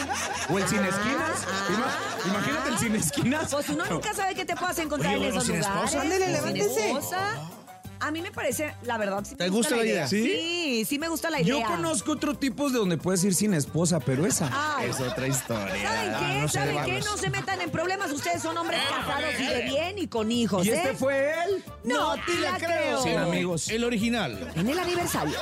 O 0.50 0.58
el 0.58 0.68
sin 0.68 0.80
esquinas. 0.84 1.46
ah, 1.48 1.68
Ima- 1.70 2.32
Imagínate 2.32 2.70
el 2.70 2.78
sin 2.80 2.96
esquinas. 2.96 3.52
Pues 3.52 3.70
uno 3.70 3.86
nunca 3.90 4.14
sabe 4.14 4.34
qué 4.36 4.46
te 4.46 4.56
puedas 4.56 4.78
encontrar 4.80 5.14
Oye, 5.14 5.15
en 5.16 5.22
uno 5.22 5.30
esos 5.30 5.44
sin 5.46 5.58
lugares. 5.60 5.78
esposa. 5.86 6.02
Ándale, 6.02 6.24
Sin 6.26 6.34
levántese. 6.34 6.86
esposa. 6.88 7.50
A 7.98 8.12
mí 8.12 8.22
me 8.22 8.30
parece, 8.32 8.76
la 8.84 8.98
verdad, 8.98 9.24
sí 9.24 9.32
me 9.32 9.38
¿Te 9.46 9.50
gusta 9.50 9.76
la 9.78 9.84
idea? 9.86 10.08
¿Sí? 10.08 10.22
¿Sí? 10.22 10.30
sí, 10.30 10.86
sí 10.86 11.00
me 11.00 11.08
gusta 11.08 11.30
la 11.30 11.40
idea. 11.42 11.48
Yo 11.60 11.64
conozco 11.66 12.12
otro 12.12 12.36
tipo 12.38 12.70
de 12.70 12.78
donde 12.78 12.98
puedes 12.98 13.24
ir 13.24 13.34
sin 13.34 13.54
esposa, 13.54 14.00
pero 14.02 14.26
esa 14.28 14.50
Ay. 14.78 14.90
Es 14.90 15.00
otra 15.00 15.28
historia. 15.28 15.74
¿Saben 15.82 16.14
Ah, 16.14 16.20
qué? 16.34 16.42
no 16.42 16.48
¿Saben 16.50 16.70
qué? 16.86 16.92
vamos. 16.92 17.06
No 17.06 17.18
se 17.18 17.30
metan 17.30 17.62
en 17.62 17.72
problemas. 17.72 18.12
Ustedes 18.12 18.42
son 18.44 18.58
hombres 18.58 18.80
casados 18.90 19.34
y 19.40 19.46
de 19.48 19.62
bien 19.64 19.98
y 19.98 20.08
con 20.08 20.30
hijos, 20.32 20.66
Y 20.68 20.72
¿eh? 20.72 20.76
este 20.76 20.94
fue 20.94 21.32
él. 21.46 21.64
No 21.86 22.16
te 22.26 22.36
la 22.42 22.58
creo. 22.58 23.02
Sin 23.02 23.18
amigos. 23.18 23.70
El 23.70 23.84
original. 23.86 24.52
En 24.56 24.70
el 24.70 24.78
aniversario. 24.78 25.38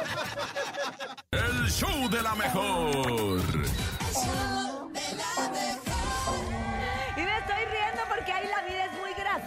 El 1.31 1.69
show 1.71 2.07
de 2.09 2.21
la 2.21 2.35
mejor. 2.35 3.41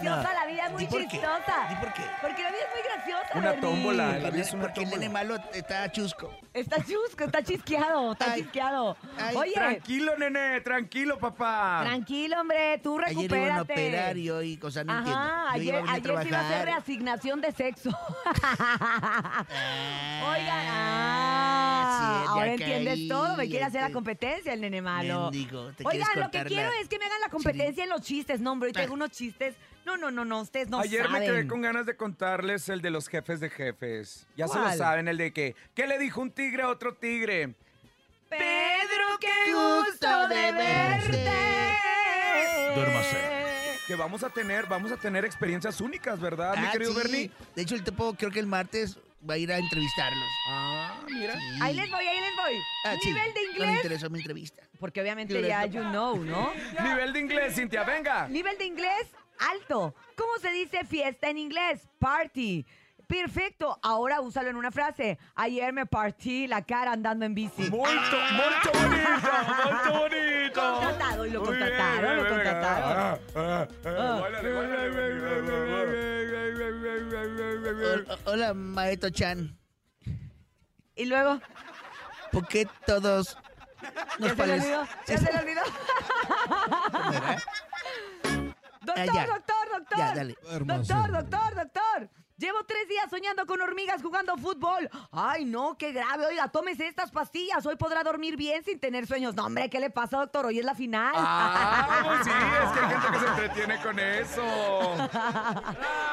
Graciosa. 0.06 0.34
La 0.34 0.46
vida 0.46 0.66
es 0.66 0.72
muy 0.72 0.86
chistosa. 0.88 1.66
di 1.68 1.74
por 1.76 1.92
qué. 1.92 2.02
Porque 2.22 2.42
la 2.42 2.48
vida 2.50 2.60
es 2.62 2.74
muy 2.74 2.82
graciosa. 2.84 3.28
Una 3.34 3.50
Bernie. 3.52 3.60
tómbola. 3.60 4.18
La 4.18 4.30
vida 4.30 4.42
es 4.42 4.52
una 4.52 4.62
porque 4.62 4.80
el 4.80 4.86
tómbola. 4.90 5.00
nene 5.00 5.12
malo 5.12 5.36
está 5.52 5.92
chusco. 5.92 6.30
Está 6.54 6.76
chusco, 6.78 7.24
está 7.24 7.42
chisqueado, 7.42 8.12
está 8.12 8.32
Ay. 8.32 8.42
chisqueado. 8.42 8.96
Ay, 9.18 9.36
Oye, 9.36 9.52
Tranquilo, 9.54 10.16
nene, 10.16 10.60
tranquilo, 10.62 11.18
papá. 11.18 11.80
tranquilo, 11.82 12.40
hombre, 12.40 12.78
tú 12.82 12.96
Ayer 12.98 13.08
recupérate. 13.08 13.44
iban 13.46 13.58
a 13.58 13.62
operar 13.62 14.16
y 14.16 14.30
hoy 14.30 14.56
cosas 14.56 14.86
no 14.86 14.96
entiendo. 14.98 15.20
Ajá, 15.20 15.56
Yo 15.56 15.62
iba 15.62 15.74
ayer, 15.74 15.74
a 15.74 15.80
venir 15.80 15.90
a 15.90 15.92
ayer 15.92 16.02
se 16.02 16.08
iba 16.08 16.18
a 16.18 16.20
hacer 16.22 16.30
trabajar. 16.62 16.64
reasignación 16.64 17.40
de 17.42 17.52
sexo. 17.52 17.90
Ah, 19.08 19.44
Oigan, 20.30 20.66
ah, 20.70 21.98
sí, 21.98 22.24
ya 22.24 22.30
ahora 22.32 22.52
entiendes 22.52 22.94
caí, 22.94 23.08
todo. 23.08 23.36
Me 23.36 23.48
quiere 23.48 23.64
hacer 23.64 23.80
la 23.80 23.86
este, 23.86 23.94
competencia 23.94 24.52
el 24.52 24.60
nene 24.60 24.82
malo. 24.82 25.22
mendigo, 25.30 25.72
te 25.72 25.84
Oigan, 25.86 26.08
lo 26.08 26.14
que 26.14 26.20
cortar 26.22 26.46
quiero 26.46 26.70
la 26.70 26.78
es 26.80 26.88
que 26.88 26.98
me 26.98 27.04
hagan 27.06 27.20
la 27.20 27.28
competencia 27.28 27.84
en 27.84 27.90
los 27.90 28.00
chistes. 28.02 28.40
No, 28.40 28.52
hombre, 28.52 28.68
hoy 28.68 28.72
tengo 28.72 28.94
unos 28.94 29.10
chistes. 29.10 29.54
No, 29.86 29.96
no, 29.96 30.10
no, 30.10 30.24
no, 30.24 30.40
ustedes 30.40 30.68
no 30.68 30.80
Ayer 30.80 31.08
me 31.08 31.20
quedé 31.20 31.46
con 31.46 31.60
ganas 31.62 31.86
de 31.86 31.96
contarles 31.96 32.68
el 32.68 32.82
de 32.82 32.90
los 32.90 33.06
jefes 33.06 33.38
de 33.38 33.48
jefes. 33.48 34.26
Ya 34.36 34.48
se 34.48 34.58
lo 34.58 34.68
saben, 34.72 35.06
el 35.06 35.16
de 35.16 35.32
que, 35.32 35.54
¿qué 35.76 35.86
le 35.86 35.96
dijo 36.00 36.20
un 36.20 36.32
tigre 36.32 36.64
a 36.64 36.68
otro 36.70 36.94
tigre? 36.94 37.54
Pedro, 38.28 39.16
qué 39.20 39.52
gusto 39.54 40.26
de 40.28 40.50
verte. 40.50 41.30
Duérmase. 42.74 43.16
Que 43.86 43.94
vamos 43.94 44.24
a 44.24 44.30
tener, 44.30 44.66
vamos 44.66 44.90
a 44.90 44.96
tener 44.96 45.24
experiencias 45.24 45.80
únicas, 45.80 46.18
¿verdad, 46.20 46.56
mi 46.56 46.66
Ah, 46.66 46.72
querido 46.72 46.90
sí. 46.92 46.98
Bernie? 46.98 47.30
De 47.54 47.62
hecho, 47.62 47.76
el 47.76 47.84
tipo 47.84 48.12
creo 48.14 48.32
que 48.32 48.40
el 48.40 48.46
martes 48.48 48.98
va 49.28 49.34
a 49.34 49.38
ir 49.38 49.52
a 49.52 49.58
entrevistarlos. 49.58 50.28
Ah, 50.48 51.00
mira. 51.08 51.34
Sí. 51.34 51.58
Ahí 51.62 51.74
les 51.74 51.88
voy, 51.88 52.04
ahí 52.04 52.20
les 52.20 52.34
voy. 52.36 52.54
Ah, 52.86 52.94
sí, 53.00 53.08
Nivel 53.12 53.32
de 53.34 53.40
No 53.40 53.46
me 53.46 53.52
inglés. 53.52 53.76
interesó 53.76 54.10
mi 54.10 54.18
entrevista. 54.18 54.62
Porque 54.80 55.00
obviamente 55.00 55.40
ya 55.46 55.64
you 55.66 55.82
know, 55.82 56.16
¿no? 56.24 56.50
Nivel 56.82 57.12
de 57.12 57.20
inglés, 57.20 57.54
Cintia, 57.54 57.84
venga. 57.84 58.26
Nivel 58.26 58.58
de 58.58 58.64
inglés 58.64 59.06
alto. 59.38 59.94
¿Cómo 60.16 60.32
se 60.40 60.50
dice 60.50 60.84
fiesta 60.84 61.28
en 61.28 61.38
inglés? 61.38 61.88
Party. 61.98 62.66
Perfecto. 63.06 63.78
Ahora 63.82 64.20
úsalo 64.20 64.50
en 64.50 64.56
una 64.56 64.70
frase. 64.72 65.18
Ayer 65.34 65.72
me 65.72 65.86
partí 65.86 66.46
la 66.46 66.62
cara 66.62 66.92
andando 66.92 67.24
en 67.24 67.34
bici. 67.34 67.70
Mucho, 67.70 67.86
mucho 67.86 68.72
bonito, 68.72 69.30
mucho 69.64 69.92
bonito. 70.00 70.60
Contratado, 70.80 71.26
y 71.26 71.30
lo 71.30 71.40
Muy 71.42 71.56
bien, 71.56 71.68
contrataron, 71.68 72.16
lo 72.16 72.28
contrataron. 72.28 73.20
Hola, 78.24 78.54
Maeto 78.54 79.10
Chan. 79.10 79.56
Y 80.96 81.04
luego, 81.04 81.40
¿Por 82.32 82.48
qué 82.48 82.66
todos 82.86 83.36
nos 84.18 84.28
ya 84.28 84.36
se 84.36 84.46
le 84.46 84.52
olvidó, 84.54 84.88
ya 85.06 85.18
se 85.18 85.32
le 85.32 85.38
olvidó. 85.38 85.62
Doctor, 88.86 89.04
Ah, 89.10 89.14
ya. 89.14 89.26
doctor, 89.26 89.68
doctor. 89.78 89.98
Ya, 89.98 90.14
dale. 90.14 90.36
Doctor, 90.64 91.10
doctor, 91.12 91.54
doctor. 91.54 92.10
Llevo 92.38 92.64
tres 92.66 92.86
días 92.86 93.06
soñando 93.08 93.46
con 93.46 93.62
hormigas 93.62 94.02
jugando 94.02 94.36
fútbol. 94.36 94.90
Ay, 95.10 95.46
no, 95.46 95.78
qué 95.78 95.92
grave. 95.92 96.26
Oiga, 96.26 96.48
tómese 96.48 96.86
estas 96.86 97.10
pastillas. 97.10 97.64
Hoy 97.64 97.76
podrá 97.76 98.02
dormir 98.04 98.36
bien 98.36 98.62
sin 98.62 98.78
tener 98.78 99.06
sueños. 99.06 99.34
No, 99.34 99.46
hombre, 99.46 99.70
¿qué 99.70 99.80
le 99.80 99.88
pasa, 99.88 100.18
doctor? 100.18 100.44
Hoy 100.44 100.58
es 100.58 100.64
la 100.66 100.74
final. 100.74 101.14
Ah, 101.16 102.20
sí, 102.24 102.30
es 102.30 102.72
que 102.72 102.78
hay 102.84 102.90
gente 102.90 103.06
que 103.12 103.18
se 103.18 103.26
entretiene 103.26 103.80
con 103.80 103.98
eso. 103.98 104.96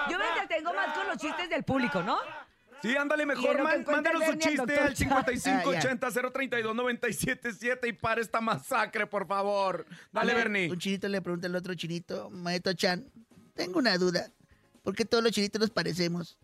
Yo 0.10 0.18
me 0.18 0.27
entretengo 0.30 0.74
más 0.74 0.94
con 0.98 1.08
los 1.10 1.18
chistes 1.18 1.50
del 1.50 1.63
público, 1.65 2.01
¿no? 2.01 2.18
Sí, 2.83 2.95
ándale 2.97 3.25
mejor, 3.25 3.63
man- 3.63 3.85
mándanos 3.89 4.25
su 4.25 4.33
chiste 4.33 4.59
al 4.61 4.67
doctor 4.67 4.95
5580 4.95 6.11
032 6.33 6.75
977 6.75 7.87
y 7.87 7.93
para 7.93 8.19
esta 8.19 8.41
masacre, 8.41 9.07
por 9.07 9.25
favor. 9.25 9.85
Dale, 10.11 10.33
Bernie. 10.33 10.69
Un 10.69 10.77
chinito 10.77 11.07
le 11.07 11.21
pregunta 11.21 11.47
al 11.47 11.55
otro 11.55 11.73
chinito, 11.75 12.29
Maeto 12.29 12.73
Chan, 12.73 13.05
tengo 13.55 13.79
una 13.79 13.97
duda. 13.97 14.27
¿Por 14.83 14.93
qué 14.95 15.05
todos 15.05 15.23
los 15.23 15.31
chinitos 15.31 15.61
nos 15.61 15.69
parecemos? 15.69 16.37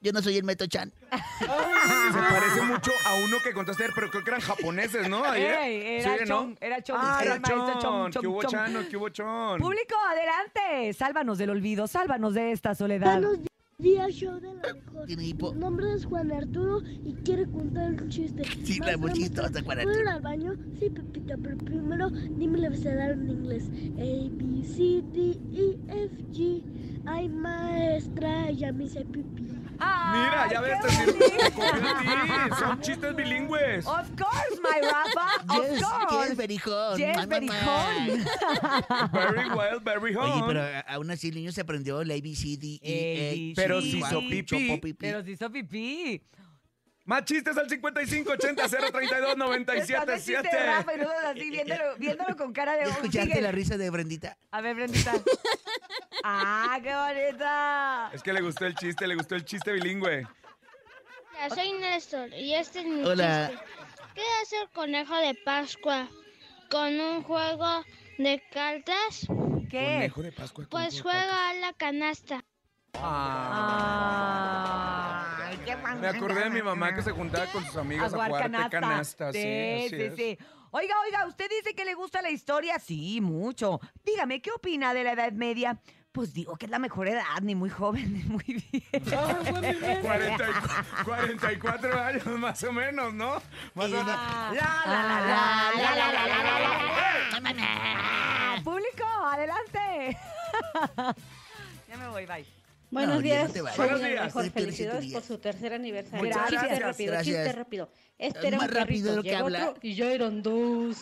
Yo 0.00 0.10
no 0.10 0.22
soy 0.22 0.38
el 0.38 0.42
Maeto 0.44 0.66
Chan. 0.66 0.90
Se 1.10 1.46
parece 2.30 2.62
mucho 2.62 2.90
a 3.06 3.14
uno 3.24 3.36
que 3.44 3.52
contaste 3.52 3.84
ayer, 3.84 3.94
pero 3.94 4.10
creo 4.10 4.24
que 4.24 4.30
eran 4.30 4.40
japoneses, 4.40 5.06
¿no? 5.08 5.22
Ayer. 5.22 5.54
Ey, 5.60 6.00
era 6.00 6.16
Sí, 6.18 6.24
Chon, 6.26 6.58
era 6.62 6.82
Chon, 6.82 6.96
Ah, 6.98 7.20
era 7.22 7.38
maestro 7.38 7.56
Chon, 7.58 7.80
Chon. 7.80 8.10
Chon, 8.12 8.22
¿Qué 8.22 8.26
hubo, 8.26 8.42
Chon. 8.42 8.50
Chano? 8.50 8.80
¿Qué 8.88 8.96
hubo, 8.96 9.08
Chon? 9.10 9.60
Público, 9.60 9.94
adelante. 10.10 10.92
Sálvanos 10.94 11.36
del 11.36 11.50
olvido, 11.50 11.86
sálvanos 11.86 12.32
de 12.32 12.52
esta 12.52 12.74
soledad. 12.74 13.20
Días, 13.82 14.12
show 14.14 14.38
de 14.38 14.54
la 14.54 14.74
mejor. 14.74 15.06
Tiene 15.06 15.24
hipo. 15.26 15.52
Mi 15.52 15.58
nombre 15.58 15.92
es 15.92 16.06
Juan 16.06 16.30
Arturo 16.30 16.82
y 17.04 17.14
quiero 17.24 17.50
contar 17.50 17.90
un 18.00 18.08
chiste. 18.08 18.44
Sí, 18.64 18.78
la 18.78 18.96
Maestra, 18.96 19.12
chistosa, 19.12 19.62
Juan 19.64 19.78
¿puedo 19.78 19.80
ir 19.82 19.88
Arturo. 19.88 20.10
al 20.10 20.20
baño? 20.20 20.52
Sí, 20.78 20.88
Pepita, 20.88 21.34
pero 21.42 21.58
primero 21.58 22.08
dime 22.10 22.58
el 22.58 22.66
abecedario 22.66 23.14
en 23.14 23.28
inglés. 23.28 23.64
A, 23.98 24.30
B, 24.30 24.62
C, 24.64 25.02
D, 25.12 25.36
E, 25.52 25.78
F, 26.04 26.14
G. 26.32 26.62
Ay, 27.06 27.28
maestra, 27.28 28.52
ya 28.52 28.72
me 28.72 28.84
hice 28.84 29.04
pipí. 29.04 29.42
Mira, 29.42 30.48
ya 30.48 30.60
ves, 30.60 30.80
te 30.82 30.88
sirve. 30.90 31.24
Son 32.56 32.80
chistes 32.80 33.16
bilingües. 33.16 33.84
Of 33.84 34.10
course, 34.16 34.31
my 34.62 34.80
Rafa. 34.80 35.58
Of 35.58 35.70
Yes, 35.70 35.82
course. 35.82 36.28
yes, 36.28 36.36
berijón. 36.36 36.98
Yes, 36.98 37.16
Mamá. 37.16 37.26
berijón. 37.26 38.24
Very 39.12 39.48
well, 39.50 39.80
very 39.80 40.16
Oye, 40.16 40.30
home. 40.32 40.44
pero 40.46 40.62
a- 40.62 40.80
aún 40.94 41.10
así 41.10 41.28
el 41.28 41.34
niño 41.36 41.52
se 41.52 41.60
aprendió 41.60 42.00
el 42.00 42.10
A, 42.10 42.14
B, 42.14 42.34
C, 42.34 42.56
D, 42.58 42.78
E, 42.82 43.52
Pero 43.56 43.80
si 43.80 43.98
hizo 43.98 44.20
pipí. 44.20 44.92
Pero 44.94 45.22
si 45.24 45.32
hizo 45.32 45.50
pipí. 45.50 46.22
Más 47.04 47.24
chistes 47.24 47.56
al 47.58 47.68
5580 47.68 48.68
032 48.68 49.34
Cuando 49.34 49.52
el 49.52 49.64
chiste 49.66 49.92
de 49.92 49.98
977. 49.98 50.66
Rafa 50.66 50.94
y 50.94 50.98
nosotros 50.98 51.24
así 51.24 51.50
viéndolo, 51.50 51.96
viéndolo 51.98 52.36
con 52.36 52.52
cara 52.52 52.74
de... 52.76 52.82
¿Ya 52.84 52.86
"Oh, 52.86 52.90
escuchaste 52.92 53.28
sigue". 53.30 53.40
la 53.42 53.50
risa 53.50 53.76
de 53.76 53.90
Brendita? 53.90 54.36
A 54.52 54.60
ver, 54.60 54.76
Brendita. 54.76 55.12
¡Ah, 56.22 56.78
qué 56.80 56.94
bonita! 56.94 58.10
Es 58.14 58.22
que 58.22 58.32
le 58.32 58.40
gustó 58.40 58.66
el 58.66 58.76
chiste, 58.76 59.06
le 59.08 59.16
gustó 59.16 59.34
el 59.34 59.44
chiste 59.44 59.72
bilingüe. 59.72 60.26
Hola, 61.44 61.54
soy 61.56 61.72
Néstor 61.72 62.32
y 62.34 62.54
este 62.54 62.80
es 62.80 62.86
mi 62.86 63.02
Hola. 63.02 63.48
chiste. 63.50 63.64
¿Qué 64.14 64.22
hace 64.42 64.60
el 64.60 64.68
conejo 64.70 65.16
de 65.16 65.34
Pascua 65.34 66.08
con 66.70 67.00
un 67.00 67.22
juego 67.22 67.84
de 68.18 68.42
cartas? 68.52 69.26
¿Qué? 69.70 69.84
Conejo 69.94 70.22
de 70.22 70.32
Pascua. 70.32 70.66
Pues 70.70 71.00
juega 71.00 71.50
a 71.50 71.54
la 71.54 71.72
canasta. 71.72 72.44
Ah. 72.94 74.18
Ay, 75.48 75.58
qué 75.64 75.74
Me 75.76 76.08
acordé 76.08 76.44
de 76.44 76.50
mi 76.50 76.60
mamá 76.62 76.94
que 76.94 77.02
se 77.02 77.10
juntaba 77.12 77.46
con 77.46 77.64
sus 77.64 77.76
amigas 77.76 78.12
a 78.12 78.16
jugar 78.16 78.42
canasta. 78.42 78.70
canasta. 78.70 79.32
Sí, 79.32 79.86
Sí, 79.88 80.10
sí. 80.16 80.36
Oiga, 80.74 80.94
oiga, 81.06 81.26
¿usted 81.26 81.50
dice 81.50 81.74
que 81.74 81.84
le 81.84 81.92
gusta 81.94 82.22
la 82.22 82.30
historia? 82.30 82.78
Sí, 82.78 83.20
mucho. 83.20 83.78
Dígame, 84.04 84.40
¿qué 84.40 84.50
opina 84.50 84.94
de 84.94 85.04
la 85.04 85.12
Edad 85.12 85.32
Media? 85.32 85.78
Pues 86.12 86.34
digo 86.34 86.56
que 86.56 86.66
es 86.66 86.70
la 86.70 86.78
mejor 86.78 87.08
edad, 87.08 87.24
ni 87.40 87.54
muy 87.54 87.70
joven, 87.70 88.12
ni 88.12 88.22
muy 88.24 88.44
vieja. 88.70 89.38
40 90.02 90.44
y- 90.50 91.04
44 91.04 92.00
años 92.04 92.26
más 92.26 92.62
o 92.64 92.72
menos, 92.72 93.14
¿no? 93.14 93.40
Más 93.74 93.86
o 93.86 93.88
menos. 93.88 94.06
La, 94.06 94.52
la, 94.54 94.54
la, 94.54 94.92
la, 94.92 95.72
la, 95.74 95.96
la, 95.96 96.12
la, 96.12 96.26
la, 96.26 97.40
la, 97.40 97.52
la. 97.52 97.64
Ah. 97.64 98.56
Público, 98.62 99.04
adelante. 99.04 100.18
ya 101.88 101.96
me 101.96 102.08
voy, 102.08 102.26
bye. 102.26 102.44
Buenos 102.90 103.14
No, 103.16 103.20
días, 103.22 103.54
no 103.56 103.62
Buenos 103.76 104.00
días. 104.02 104.32
tienes 104.34 104.52
Felicidades 104.52 105.12
por 105.14 105.22
su 105.22 105.38
tercer 105.38 105.72
aniversario. 105.72 106.26
Muchas 106.26 106.42
Chiste 106.50 106.66
gracias. 106.66 106.82
rápido, 106.82 107.12
Gracias. 107.12 107.36
chiste 107.36 107.52
rápido. 107.58 107.90
Este 108.18 108.48
era 108.48 108.58
Más 108.58 108.68
un 108.68 108.74
rápido 108.74 109.16
lo 109.16 109.22
que 109.22 109.34
habla. 109.34 109.68
otro 109.70 109.80
y 109.82 109.94
ya 109.94 110.12
eran 110.12 110.42
dos. 110.42 110.98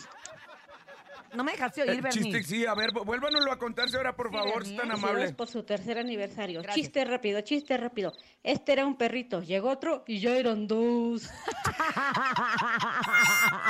No 1.33 1.43
me 1.43 1.53
dejaste 1.53 1.81
oír, 1.81 1.91
El 1.91 2.01
Bernie. 2.01 2.23
chiste, 2.23 2.43
sí, 2.43 2.65
a 2.65 2.73
ver, 2.75 2.91
vuélvanoslo 2.91 3.51
a 3.51 3.57
contarse 3.57 3.95
ahora, 3.97 4.15
por 4.15 4.29
Sí, 4.29 4.33
favor, 4.35 4.65
si 4.65 4.75
tan 4.75 4.91
amable. 4.91 5.31
por 5.33 5.47
su 5.47 5.63
tercer 5.63 5.97
aniversario. 5.97 6.61
Gracias. 6.61 6.75
Chiste 6.85 7.05
rápido, 7.05 7.39
chiste 7.41 7.77
rápido. 7.77 8.13
Este 8.43 8.73
era 8.73 8.85
un 8.85 8.97
perrito, 8.97 9.41
llegó 9.41 9.69
otro 9.69 10.03
y 10.07 10.19
ya 10.19 10.35
eran 10.35 10.67
dos. 10.67 11.29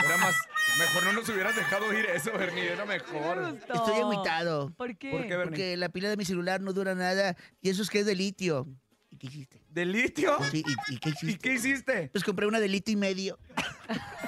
Era 0.06 0.18
más. 0.18 0.36
Mejor 0.80 1.03
no 1.06 1.13
nos 1.13 1.30
hubieras 1.30 1.56
dejado 1.56 1.86
oír 1.88 2.06
eso, 2.13 2.32
Bernie, 2.38 2.72
era 2.72 2.86
Me 2.86 2.94
mejor. 2.96 3.58
Estoy 3.62 4.00
agüitado. 4.01 4.72
¿Por 4.77 4.98
qué? 4.98 5.12
¿Por 5.12 5.22
qué, 5.22 5.27
Bernie? 5.38 5.46
Porque 5.46 5.77
la 5.77 5.89
pila 5.89 6.10
de 6.10 6.18
mi 6.18 6.25
celular 6.25 6.62
no 6.62 6.74
dura 6.74 6.96
nada 6.96 7.36
y 7.62 7.70
eso 7.70 7.82
es 7.82 7.89
que 7.89 8.00
es 8.00 8.06
de 8.06 8.15
litio. 8.15 8.68
¿Y 9.10 9.18
qué 9.18 9.27
hiciste? 9.27 9.62
¿De 9.70 9.86
litio? 9.86 10.38
Sí, 10.50 10.63
¿y, 10.65 10.94
y 10.94 10.98
qué 11.00 11.10
¿Y 11.10 11.12
hiciste? 11.13 11.38
qué 11.50 11.53
hiciste? 11.56 12.10
Pues 12.12 12.24
compré 12.24 12.48
una 12.48 12.60
de 12.60 12.68
litio 12.70 12.94
y 12.94 12.98
medio. 12.98 13.38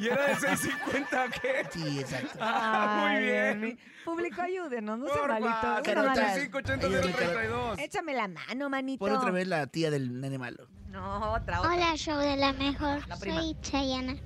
¿Y 0.00 0.06
era 0.08 0.26
de 0.28 0.36
650 0.36 1.28
qué? 1.40 1.66
Sí, 1.70 2.00
exacto. 2.00 2.38
Ah, 2.40 3.06
Ay, 3.06 3.14
muy 3.16 3.24
bien. 3.24 3.78
Público, 4.04 4.42
ayúdenos, 4.42 4.98
no 4.98 5.06
sea 5.06 5.14
Porfa, 5.16 5.40
malito. 5.40 5.82
Carota. 5.84 5.92
Una 5.92 6.02
mala- 6.10 6.34
5580 6.34 6.86
Ayúdame, 6.86 7.12
032. 7.12 7.78
Échame 7.78 8.14
la 8.14 8.28
mano, 8.28 8.68
manito. 8.70 9.04
Pon 9.04 9.12
otra 9.16 9.30
vez 9.30 9.46
la 9.46 9.66
tía 9.68 9.90
del 9.90 10.20
nene 10.20 10.38
malo. 10.38 10.66
No, 10.88 11.32
otra, 11.34 11.60
otra. 11.60 11.72
Hola, 11.72 11.96
show 11.96 12.18
de 12.18 12.36
la 12.36 12.52
mejor. 12.52 13.06
La 13.08 13.16
prima. 13.16 13.40
Soy 13.40 13.56
Chayana 13.62 14.16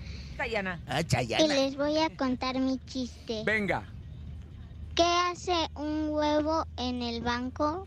Diana. 0.48 0.80
Ah, 0.86 1.00
y 1.00 1.04
Chayana. 1.04 1.46
les 1.54 1.76
voy 1.76 1.96
a 1.98 2.14
contar 2.16 2.58
mi 2.58 2.78
chiste. 2.86 3.42
Venga. 3.44 3.84
¿Qué 4.94 5.02
hace 5.04 5.54
un 5.74 6.08
huevo 6.10 6.66
en 6.76 7.02
el 7.02 7.22
banco? 7.22 7.86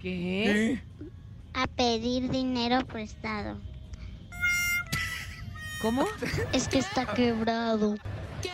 ¿Qué? 0.00 0.80
A 1.54 1.66
pedir 1.66 2.30
dinero 2.30 2.84
prestado. 2.86 3.58
¿Cómo? 5.82 6.06
Es 6.52 6.68
que 6.68 6.78
está 6.78 7.06
quebrado. 7.14 7.96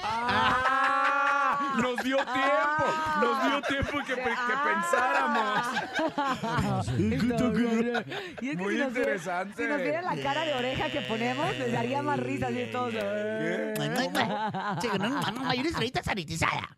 ¡Ah! 0.02 1.74
Nos 1.80 1.96
dio 2.04 2.16
tiempo. 2.16 2.84
Nos 3.20 3.42
dio 3.44 3.62
tiempo 3.62 3.98
que, 4.06 4.16
pe- 4.16 4.22
que 4.24 4.54
pensáramos. 4.64 5.66
Y 6.98 7.14
es 7.14 7.20
que 7.20 7.26
Muy 8.56 8.72
si 8.72 8.74
viera- 8.74 8.88
interesante. 8.88 9.62
Si 9.62 9.68
nos 9.68 9.78
viera 9.80 10.02
la 10.02 10.16
cara 10.22 10.44
de 10.44 10.54
oreja 10.54 10.90
que 10.90 11.00
ponemos, 11.02 11.56
les 11.58 11.72
daría 11.72 12.02
más 12.02 12.18
risa 12.18 12.48
así 12.48 12.68
todos. 12.72 12.92
No, 12.94 14.98
no, 14.98 15.08
no, 15.32 15.44
mayonesa 15.44 16.02
sanitizada. 16.02 16.76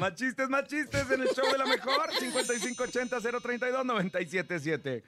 Más 0.00 0.14
chistes, 0.14 0.48
más 0.48 0.64
chistes 0.66 1.10
en 1.10 1.20
el 1.22 1.28
show 1.28 1.44
de 1.50 1.58
la 1.58 1.66
mejor. 1.66 2.10
5580 2.18 3.20
032 3.40 3.84
977. 3.84 5.02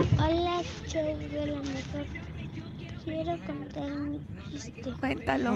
Hola, 0.00 0.62
show 0.88 1.04
de 1.04 1.46
la 1.46 1.60
mejor. 1.60 2.06
Quiero 3.04 3.38
contar 3.44 3.90
mi 3.90 4.18
chiste. 4.50 4.94
Cuéntalo. 4.98 5.50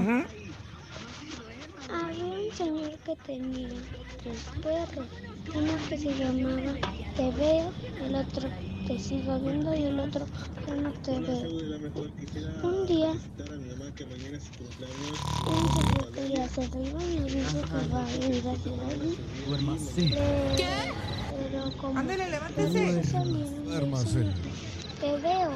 Había 1.91 2.25
un 2.25 2.53
señor 2.53 2.99
que 2.99 3.17
tenía 3.25 3.81
tres 4.23 4.45
perros. 4.63 5.09
Uno 5.53 5.73
que 5.89 5.99
se 5.99 6.15
llamaba 6.15 6.73
Te 7.17 7.31
veo, 7.33 7.73
el 8.05 8.15
otro 8.15 8.49
Te 8.87 8.99
sigo 8.99 9.39
viendo 9.41 9.75
y 9.75 9.83
el 9.85 10.01
otro 10.01 10.27
Ya 10.67 10.75
no 10.77 10.91
te 10.93 11.11
veo. 11.21 11.49
Un 12.63 12.87
día, 12.87 13.11
un 13.11 13.19
quería 16.15 16.45
hacer 16.45 16.65
el 16.65 16.93
baño, 16.93 17.25
dijo 17.25 17.61
que 17.63 17.89
va 17.93 18.05
a 18.05 18.17
ir 18.17 18.49
hacia 18.49 18.73
allí. 18.89 19.19
¿Qué? 20.57 20.67
Pero 21.37 21.77
como 21.79 21.99
Ándale, 21.99 22.25
no 22.25 22.31
levántese. 22.31 23.03
salía, 23.05 23.35
Te 25.01 25.11
veo. 25.19 25.51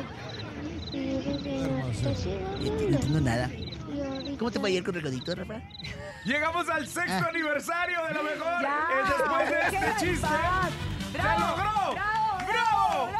Y 0.92 0.94
yo 1.12 1.20
te 1.38 2.14
sigo 2.14 2.38
No 2.40 2.58
viendo. 2.58 2.86
entiendo 2.96 3.20
nada. 3.20 3.50
¿Cómo 4.38 4.50
te 4.50 4.60
fue 4.60 4.68
ayer 4.70 4.84
con 4.84 4.94
recodito, 4.94 5.34
Rafa? 5.34 5.60
Llegamos 6.24 6.68
al 6.68 6.86
sexto 6.86 7.12
Ah. 7.24 7.28
aniversario 7.30 7.98
de 8.06 8.14
la 8.14 8.22
mejor. 8.22 8.62
Ya, 8.62 8.88
después 9.18 9.50
de 9.50 9.60
este 9.76 10.06
chiste. 10.06 10.26
¡Se 11.12 11.18
logró! 11.18 11.92
¡Bravo! 11.94 12.38
¡Bravo! 12.46 13.08
¡Bravo! 13.08 13.10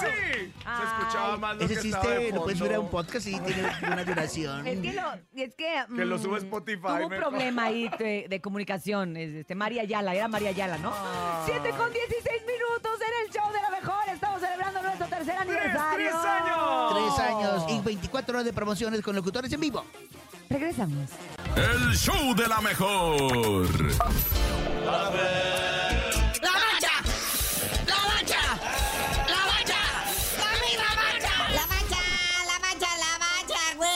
¡Sí! 0.00 0.52
Ay. 0.64 0.78
Se 0.78 0.84
escuchaba 0.84 1.36
más 1.36 1.56
lo 1.56 1.64
Ese 1.64 1.74
que 1.74 1.88
estaba 1.88 2.04
de 2.08 2.18
chiste 2.18 2.32
lo 2.34 2.42
puedes 2.42 2.58
subir 2.58 2.74
a 2.74 2.80
un 2.80 2.90
podcast 2.90 3.26
y 3.26 3.40
tiene 3.40 3.62
una 3.82 4.04
duración. 4.04 4.66
Es 4.66 4.80
que 4.80 4.92
lo, 4.92 5.12
es 5.34 5.54
que, 5.54 5.84
Que 5.96 6.04
lo 6.04 6.16
mm, 6.18 6.22
suba 6.22 6.36
a 6.36 6.40
Spotify, 6.40 6.82
Tuvo 6.82 7.06
un 7.06 7.16
problema 7.16 7.64
ahí 7.64 7.88
de, 7.98 8.26
de 8.28 8.40
comunicación. 8.40 9.16
es, 9.16 9.34
Este, 9.34 9.54
María 9.54 9.82
Ayala, 9.82 10.14
era 10.14 10.28
María 10.28 10.50
Ayala, 10.50 10.78
¿no? 10.78 10.92
Ah. 10.94 11.42
7 11.46 11.70
con 11.70 11.92
16 11.92 12.42
minutos 12.46 13.00
en 13.00 13.26
el 13.26 13.32
show 13.32 13.52
de 13.52 13.60
la 13.60 13.70
mejor. 13.70 14.02
Estamos 14.08 14.40
celebrando 14.40 14.82
nuestro 14.82 15.06
tercer 15.08 15.36
aniversario. 15.36 15.96
Tres 16.10 16.14
años 16.14 16.51
y 17.68 17.80
24 17.80 18.34
horas 18.34 18.44
de 18.44 18.52
promociones 18.52 19.02
con 19.02 19.14
locutores 19.14 19.52
en 19.52 19.60
vivo. 19.60 19.84
Regresamos. 20.48 21.08
El 21.56 21.96
show 21.96 22.34
de 22.34 22.48
la 22.48 22.60
mejor. 22.60 23.68
¡La 24.82 26.52
mancha! 26.52 26.92
¡La 27.86 27.96
mancha! 28.06 28.42
¡La 29.28 29.46
mancha! 29.46 29.80
¡La 30.38 30.50
misma 30.60 30.88
mancha! 30.94 31.34
¡La 31.52 31.66
mancha! 31.66 32.02
¡La 32.46 32.58
mancha! 32.58 32.88
¡La 32.98 33.18
mancha, 33.18 33.74
güey! 33.76 33.90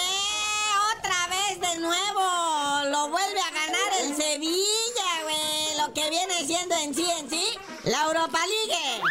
¡Otra 0.97 1.29
vez 1.29 1.61
de 1.61 1.79
nuevo! 1.81 2.91
Lo 2.91 3.09
vuelve 3.11 3.41
a 3.41 3.51
ganar 3.51 3.91
el 4.03 4.17
Sevilla, 4.17 5.11
güey. 5.25 5.79
Lo 5.79 5.93
que 5.93 6.09
viene 6.11 6.47
siendo 6.47 6.75
en 6.77 6.95
sí 6.95 7.07
en 7.21 7.29
sí, 7.29 7.45
la 7.85 8.05
Europa 8.05 8.39
League. 8.47 9.03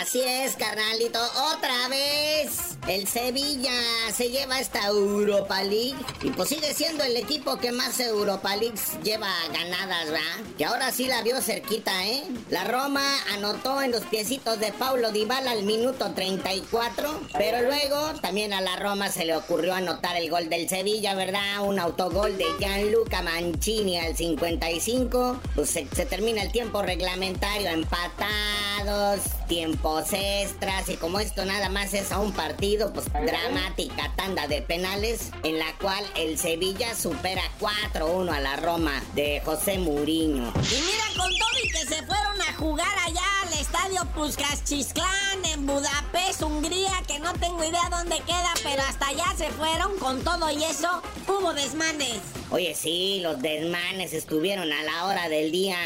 Así 0.00 0.20
es, 0.22 0.56
carnalito. 0.56 1.20
Otra 1.54 1.88
vez. 1.88 2.73
El 2.88 3.08
Sevilla 3.08 3.72
se 4.12 4.28
lleva 4.28 4.60
esta 4.60 4.86
Europa 4.86 5.62
League. 5.62 5.96
Y 6.22 6.30
pues 6.30 6.50
sigue 6.50 6.74
siendo 6.74 7.02
el 7.02 7.16
equipo 7.16 7.56
que 7.56 7.72
más 7.72 7.98
Europa 7.98 8.54
Leagues 8.56 8.98
lleva 9.02 9.28
ganadas, 9.52 10.10
¿verdad? 10.10 10.44
Que 10.58 10.66
ahora 10.66 10.92
sí 10.92 11.06
la 11.06 11.22
vio 11.22 11.40
cerquita, 11.40 12.06
¿eh? 12.06 12.24
La 12.50 12.64
Roma 12.64 13.02
anotó 13.32 13.80
en 13.80 13.90
los 13.90 14.02
piecitos 14.02 14.60
de 14.60 14.72
Paulo 14.72 15.12
Dybala 15.12 15.52
al 15.52 15.62
minuto 15.62 16.12
34. 16.12 17.20
Pero 17.38 17.62
luego 17.62 18.20
también 18.20 18.52
a 18.52 18.60
la 18.60 18.76
Roma 18.76 19.10
se 19.10 19.24
le 19.24 19.34
ocurrió 19.34 19.74
anotar 19.74 20.16
el 20.16 20.28
gol 20.28 20.50
del 20.50 20.68
Sevilla, 20.68 21.14
¿verdad? 21.14 21.62
Un 21.62 21.78
autogol 21.78 22.36
de 22.36 22.46
Gianluca 22.58 23.22
Mancini 23.22 23.98
al 23.98 24.14
55. 24.14 25.40
Pues 25.54 25.70
se, 25.70 25.86
se 25.94 26.04
termina 26.04 26.42
el 26.42 26.52
tiempo 26.52 26.82
reglamentario 26.82 27.68
empatados, 27.68 29.20
tiempos 29.48 30.12
extras 30.12 30.88
y 30.88 30.96
como 30.96 31.20
esto 31.20 31.44
nada 31.44 31.68
más 31.68 31.94
es 31.94 32.12
a 32.12 32.18
un 32.18 32.32
partido, 32.32 32.73
pues 32.78 33.06
dramática 33.12 34.12
tanda 34.16 34.48
de 34.48 34.62
penales 34.62 35.30
en 35.42 35.58
la 35.58 35.72
cual 35.80 36.04
el 36.16 36.38
Sevilla 36.38 36.94
supera 36.94 37.42
4-1 37.60 38.32
a 38.32 38.40
la 38.40 38.56
Roma 38.56 39.02
de 39.14 39.40
José 39.44 39.78
Mourinho. 39.78 40.52
Y 40.56 40.80
mira 40.80 41.04
con 41.16 41.30
todo 41.30 41.58
y 41.62 41.68
que 41.68 41.78
se 41.86 42.02
fueron 42.04 42.40
a 42.42 42.52
jugar 42.54 42.98
allá 43.06 43.22
al 43.42 43.52
estadio 43.52 44.04
Puskas 44.14 44.64
Chisclán 44.64 45.44
en 45.52 45.66
Budapest, 45.66 46.42
Hungría, 46.42 47.02
que 47.06 47.20
no 47.20 47.32
tengo 47.34 47.62
idea 47.62 47.88
dónde 47.90 48.16
queda, 48.26 48.52
pero 48.62 48.82
hasta 48.82 49.08
allá 49.08 49.26
se 49.36 49.50
fueron 49.50 49.96
con 49.98 50.22
todo 50.24 50.50
y 50.50 50.64
eso 50.64 51.02
hubo 51.28 51.52
desmanes. 51.54 52.20
Oye, 52.50 52.74
sí, 52.74 53.20
los 53.20 53.40
desmanes 53.42 54.12
estuvieron 54.12 54.72
a 54.72 54.82
la 54.84 55.06
hora 55.06 55.28
del 55.28 55.50
día. 55.50 55.76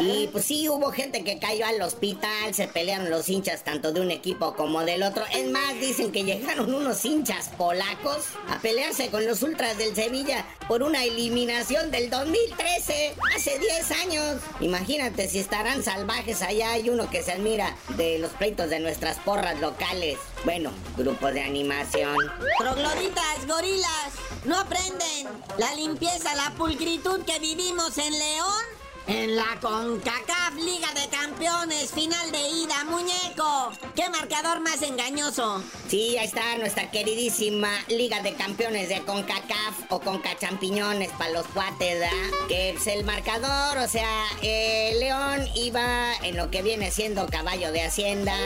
Y 0.00 0.26
pues 0.28 0.44
sí, 0.44 0.68
hubo 0.68 0.92
gente 0.92 1.24
que 1.24 1.38
cayó 1.38 1.64
al 1.64 1.80
hospital, 1.80 2.52
se 2.52 2.68
pelearon 2.68 3.08
los 3.08 3.28
hinchas 3.28 3.64
tanto 3.64 3.92
de 3.92 4.00
un 4.00 4.10
equipo 4.10 4.54
como 4.54 4.84
del 4.84 5.04
otro. 5.04 5.24
Es 5.32 5.50
más, 5.50 5.80
dicen 5.80 6.12
que 6.12 6.24
llegaron 6.38 6.72
unos 6.72 7.04
hinchas 7.04 7.48
polacos 7.56 8.26
a 8.48 8.58
pelearse 8.60 9.10
con 9.10 9.26
los 9.26 9.42
ultras 9.42 9.76
del 9.76 9.94
Sevilla 9.94 10.44
por 10.68 10.82
una 10.82 11.04
eliminación 11.04 11.90
del 11.90 12.10
2013, 12.10 13.14
hace 13.34 13.58
10 13.58 13.90
años. 14.02 14.40
Imagínate 14.60 15.28
si 15.28 15.40
estarán 15.40 15.82
salvajes 15.82 16.42
allá. 16.42 16.72
Hay 16.72 16.90
uno 16.90 17.10
que 17.10 17.22
se 17.22 17.32
admira 17.32 17.76
de 17.96 18.18
los 18.18 18.30
pleitos 18.32 18.70
de 18.70 18.78
nuestras 18.78 19.18
porras 19.18 19.60
locales. 19.60 20.18
Bueno, 20.44 20.70
grupo 20.96 21.26
de 21.28 21.40
animación. 21.40 22.16
Trogloditas, 22.58 23.46
gorilas, 23.46 24.12
no 24.44 24.58
aprenden 24.58 25.26
la 25.58 25.74
limpieza, 25.74 26.34
la 26.36 26.50
pulcritud 26.56 27.24
que 27.24 27.38
vivimos 27.40 27.98
en 27.98 28.12
León. 28.12 28.77
En 29.08 29.36
la 29.36 29.58
CONCACAF 29.62 30.54
Liga 30.56 30.88
de 30.92 31.08
Campeones, 31.08 31.92
final 31.92 32.30
de 32.30 32.46
ida, 32.46 32.84
muñeco. 32.84 33.72
¿Qué 33.96 34.06
marcador 34.10 34.60
más 34.60 34.82
engañoso? 34.82 35.62
Sí, 35.88 36.18
ahí 36.18 36.26
está 36.26 36.58
nuestra 36.58 36.90
queridísima 36.90 37.70
Liga 37.88 38.20
de 38.20 38.34
Campeones 38.34 38.90
de 38.90 39.00
CONCACAF 39.00 39.90
o 39.90 40.00
CONCAChampiñones 40.00 41.10
para 41.12 41.30
los 41.30 41.46
cuates, 41.46 41.98
¿verdad? 41.98 42.10
Que 42.48 42.70
es 42.70 42.86
el 42.86 43.04
marcador, 43.04 43.78
o 43.78 43.88
sea, 43.88 44.26
eh, 44.42 44.94
León 45.00 45.48
iba 45.54 46.12
en 46.22 46.36
lo 46.36 46.50
que 46.50 46.60
viene 46.60 46.90
siendo 46.90 47.26
caballo 47.28 47.72
de 47.72 47.84
Hacienda, 47.84 48.36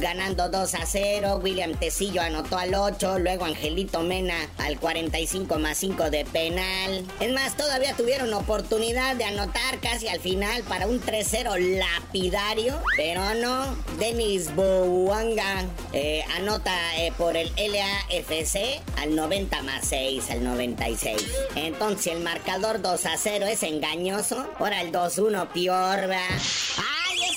ganando 0.00 0.50
2 0.50 0.74
a 0.74 0.84
0. 0.84 1.40
William 1.42 1.74
Tecillo 1.78 2.20
anotó 2.20 2.58
al 2.58 2.74
8, 2.74 3.20
luego 3.20 3.46
Angelito 3.46 4.02
Mena 4.02 4.36
al 4.58 4.78
45 4.78 5.58
más 5.58 5.78
5 5.78 6.10
de 6.10 6.26
penal. 6.26 7.06
Es 7.20 7.32
más, 7.32 7.56
todavía 7.56 7.96
tuvieron 7.96 8.34
oportunidad 8.34 9.16
de 9.16 9.24
anotar 9.24 9.80
casi 9.80 10.09
al 10.10 10.20
final 10.20 10.62
para 10.64 10.86
un 10.86 11.00
3-0 11.00 11.78
lapidario, 11.78 12.80
pero 12.96 13.34
no. 13.34 13.76
Denis 13.98 14.54
Bouanga 14.54 15.64
eh, 15.92 16.24
anota 16.36 16.74
eh, 16.98 17.12
por 17.16 17.36
el 17.36 17.50
LAFC 17.56 18.80
al 18.96 19.14
90 19.14 19.62
más 19.62 19.86
6, 19.86 20.30
al 20.30 20.44
96. 20.44 21.16
Entonces 21.54 22.14
el 22.14 22.20
marcador 22.20 22.80
2 22.80 23.06
a 23.06 23.16
0 23.16 23.46
es 23.46 23.62
engañoso. 23.62 24.46
Ahora 24.58 24.80
el 24.82 24.92
2-1 24.92 25.48
peor, 25.48 26.00
¿verdad? 26.00 26.38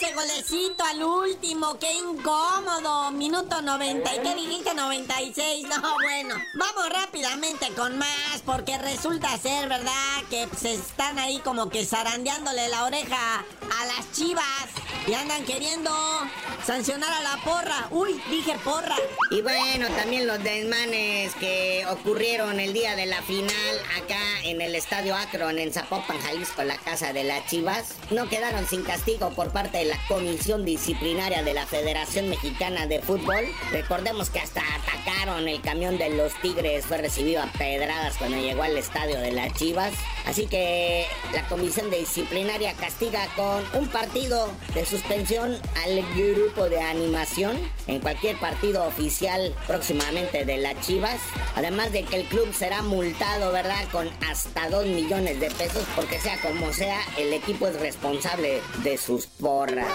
¡Ay, 0.03 0.09
ese 0.09 0.15
golecito 0.15 0.83
al 0.83 1.03
último! 1.03 1.77
¡Qué 1.79 1.93
incómodo! 1.93 3.11
Minuto 3.11 3.61
90. 3.61 4.15
¿Y 4.15 4.19
qué 4.19 4.35
dijiste? 4.35 4.73
96. 4.73 5.67
No, 5.67 5.93
bueno. 5.95 6.35
Vamos 6.55 6.89
rápidamente 6.89 7.69
con 7.73 7.97
más, 7.97 8.41
porque 8.45 8.77
resulta 8.77 9.37
ser, 9.37 9.69
¿verdad? 9.69 10.23
Que 10.29 10.47
se 10.57 10.73
están 10.73 11.19
ahí 11.19 11.39
como 11.39 11.69
que 11.69 11.85
zarandeándole 11.85 12.67
la 12.69 12.85
oreja 12.85 13.39
a 13.39 13.85
las 13.85 14.11
chivas. 14.11 14.43
Y 15.05 15.13
andan 15.13 15.43
queriendo 15.43 15.91
sancionar 16.65 17.11
a 17.11 17.21
la 17.21 17.37
porra. 17.43 17.87
Uy, 17.91 18.21
dije 18.29 18.55
porra. 18.63 18.95
Y 19.31 19.41
bueno, 19.41 19.87
también 19.97 20.25
los 20.25 20.41
desmanes 20.41 21.33
que 21.35 21.85
ocurrieron 21.89 22.59
el 22.59 22.71
día 22.71 22.95
de 22.95 23.05
la 23.05 23.21
final 23.21 23.79
acá 24.01 24.19
en 24.45 24.61
el 24.61 24.75
Estadio 24.75 25.15
Akron 25.15 25.59
en 25.59 25.73
Zapopan, 25.73 26.19
Jalisco, 26.19 26.63
la 26.63 26.77
casa 26.77 27.11
de 27.11 27.25
las 27.25 27.45
chivas, 27.47 27.95
no 28.11 28.29
quedaron 28.29 28.65
sin 28.67 28.83
castigo 28.83 29.31
por 29.31 29.51
parte 29.51 29.79
de 29.79 29.85
la 29.85 29.97
Comisión 30.07 30.63
Disciplinaria 30.63 31.43
de 31.43 31.53
la 31.53 31.65
Federación 31.65 32.29
Mexicana 32.29 32.87
de 32.87 33.01
Fútbol. 33.01 33.45
Recordemos 33.71 34.29
que 34.29 34.39
hasta 34.39 34.61
atacaron 34.61 35.49
el 35.49 35.61
camión 35.61 35.97
de 35.97 36.11
los 36.11 36.33
Tigres, 36.41 36.85
fue 36.85 36.99
recibido 36.99 37.41
a 37.41 37.47
pedradas 37.47 38.15
cuando 38.17 38.37
llegó 38.37 38.63
al 38.63 38.77
estadio 38.77 39.19
de 39.19 39.31
las 39.31 39.53
chivas. 39.53 39.93
Así 40.25 40.47
que 40.47 41.05
la 41.33 41.45
Comisión 41.49 41.89
Disciplinaria 41.91 42.73
castiga 42.73 43.27
con 43.35 43.63
un 43.73 43.89
partido 43.89 44.49
de 44.73 44.85
suspensión 44.93 45.57
al 45.83 46.03
grupo 46.13 46.69
de 46.69 46.79
animación 46.79 47.57
en 47.87 47.99
cualquier 47.99 48.39
partido 48.39 48.85
oficial 48.85 49.51
próximamente 49.65 50.45
de 50.45 50.57
las 50.57 50.79
Chivas. 50.85 51.19
Además 51.55 51.91
de 51.91 52.03
que 52.03 52.17
el 52.17 52.25
club 52.25 52.53
será 52.53 52.83
multado, 52.83 53.51
¿verdad? 53.51 53.89
Con 53.91 54.07
hasta 54.29 54.69
2 54.69 54.85
millones 54.85 55.39
de 55.39 55.49
pesos 55.49 55.83
porque 55.95 56.19
sea 56.19 56.39
como 56.41 56.71
sea, 56.73 56.99
el 57.17 57.33
equipo 57.33 57.67
es 57.67 57.79
responsable 57.79 58.61
de 58.83 58.97
sus 58.99 59.25
porras. 59.25 59.87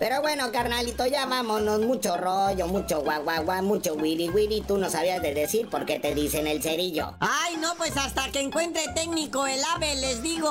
Pero 0.00 0.20
bueno, 0.22 0.50
carnalito, 0.50 1.06
ya 1.06 1.24
vámonos. 1.26 1.80
Mucho 1.80 2.16
rollo, 2.16 2.66
mucho 2.66 3.02
guau, 3.02 3.62
mucho 3.62 3.94
wiri 3.94 4.28
wiri. 4.28 4.60
Tú 4.60 4.76
no 4.76 4.90
sabías 4.90 5.22
de 5.22 5.34
decir 5.34 5.70
por 5.70 5.86
qué 5.86 6.00
te 6.00 6.16
dicen 6.16 6.48
el 6.48 6.62
cerillo. 6.62 7.14
Ay, 7.20 7.56
no, 7.58 7.76
pues 7.76 7.96
hasta 7.96 8.28
que 8.32 8.40
encuentre 8.40 8.82
técnico 8.94 9.46
el 9.46 9.60
ave, 9.74 9.94
les 9.94 10.20
digo. 10.20 10.50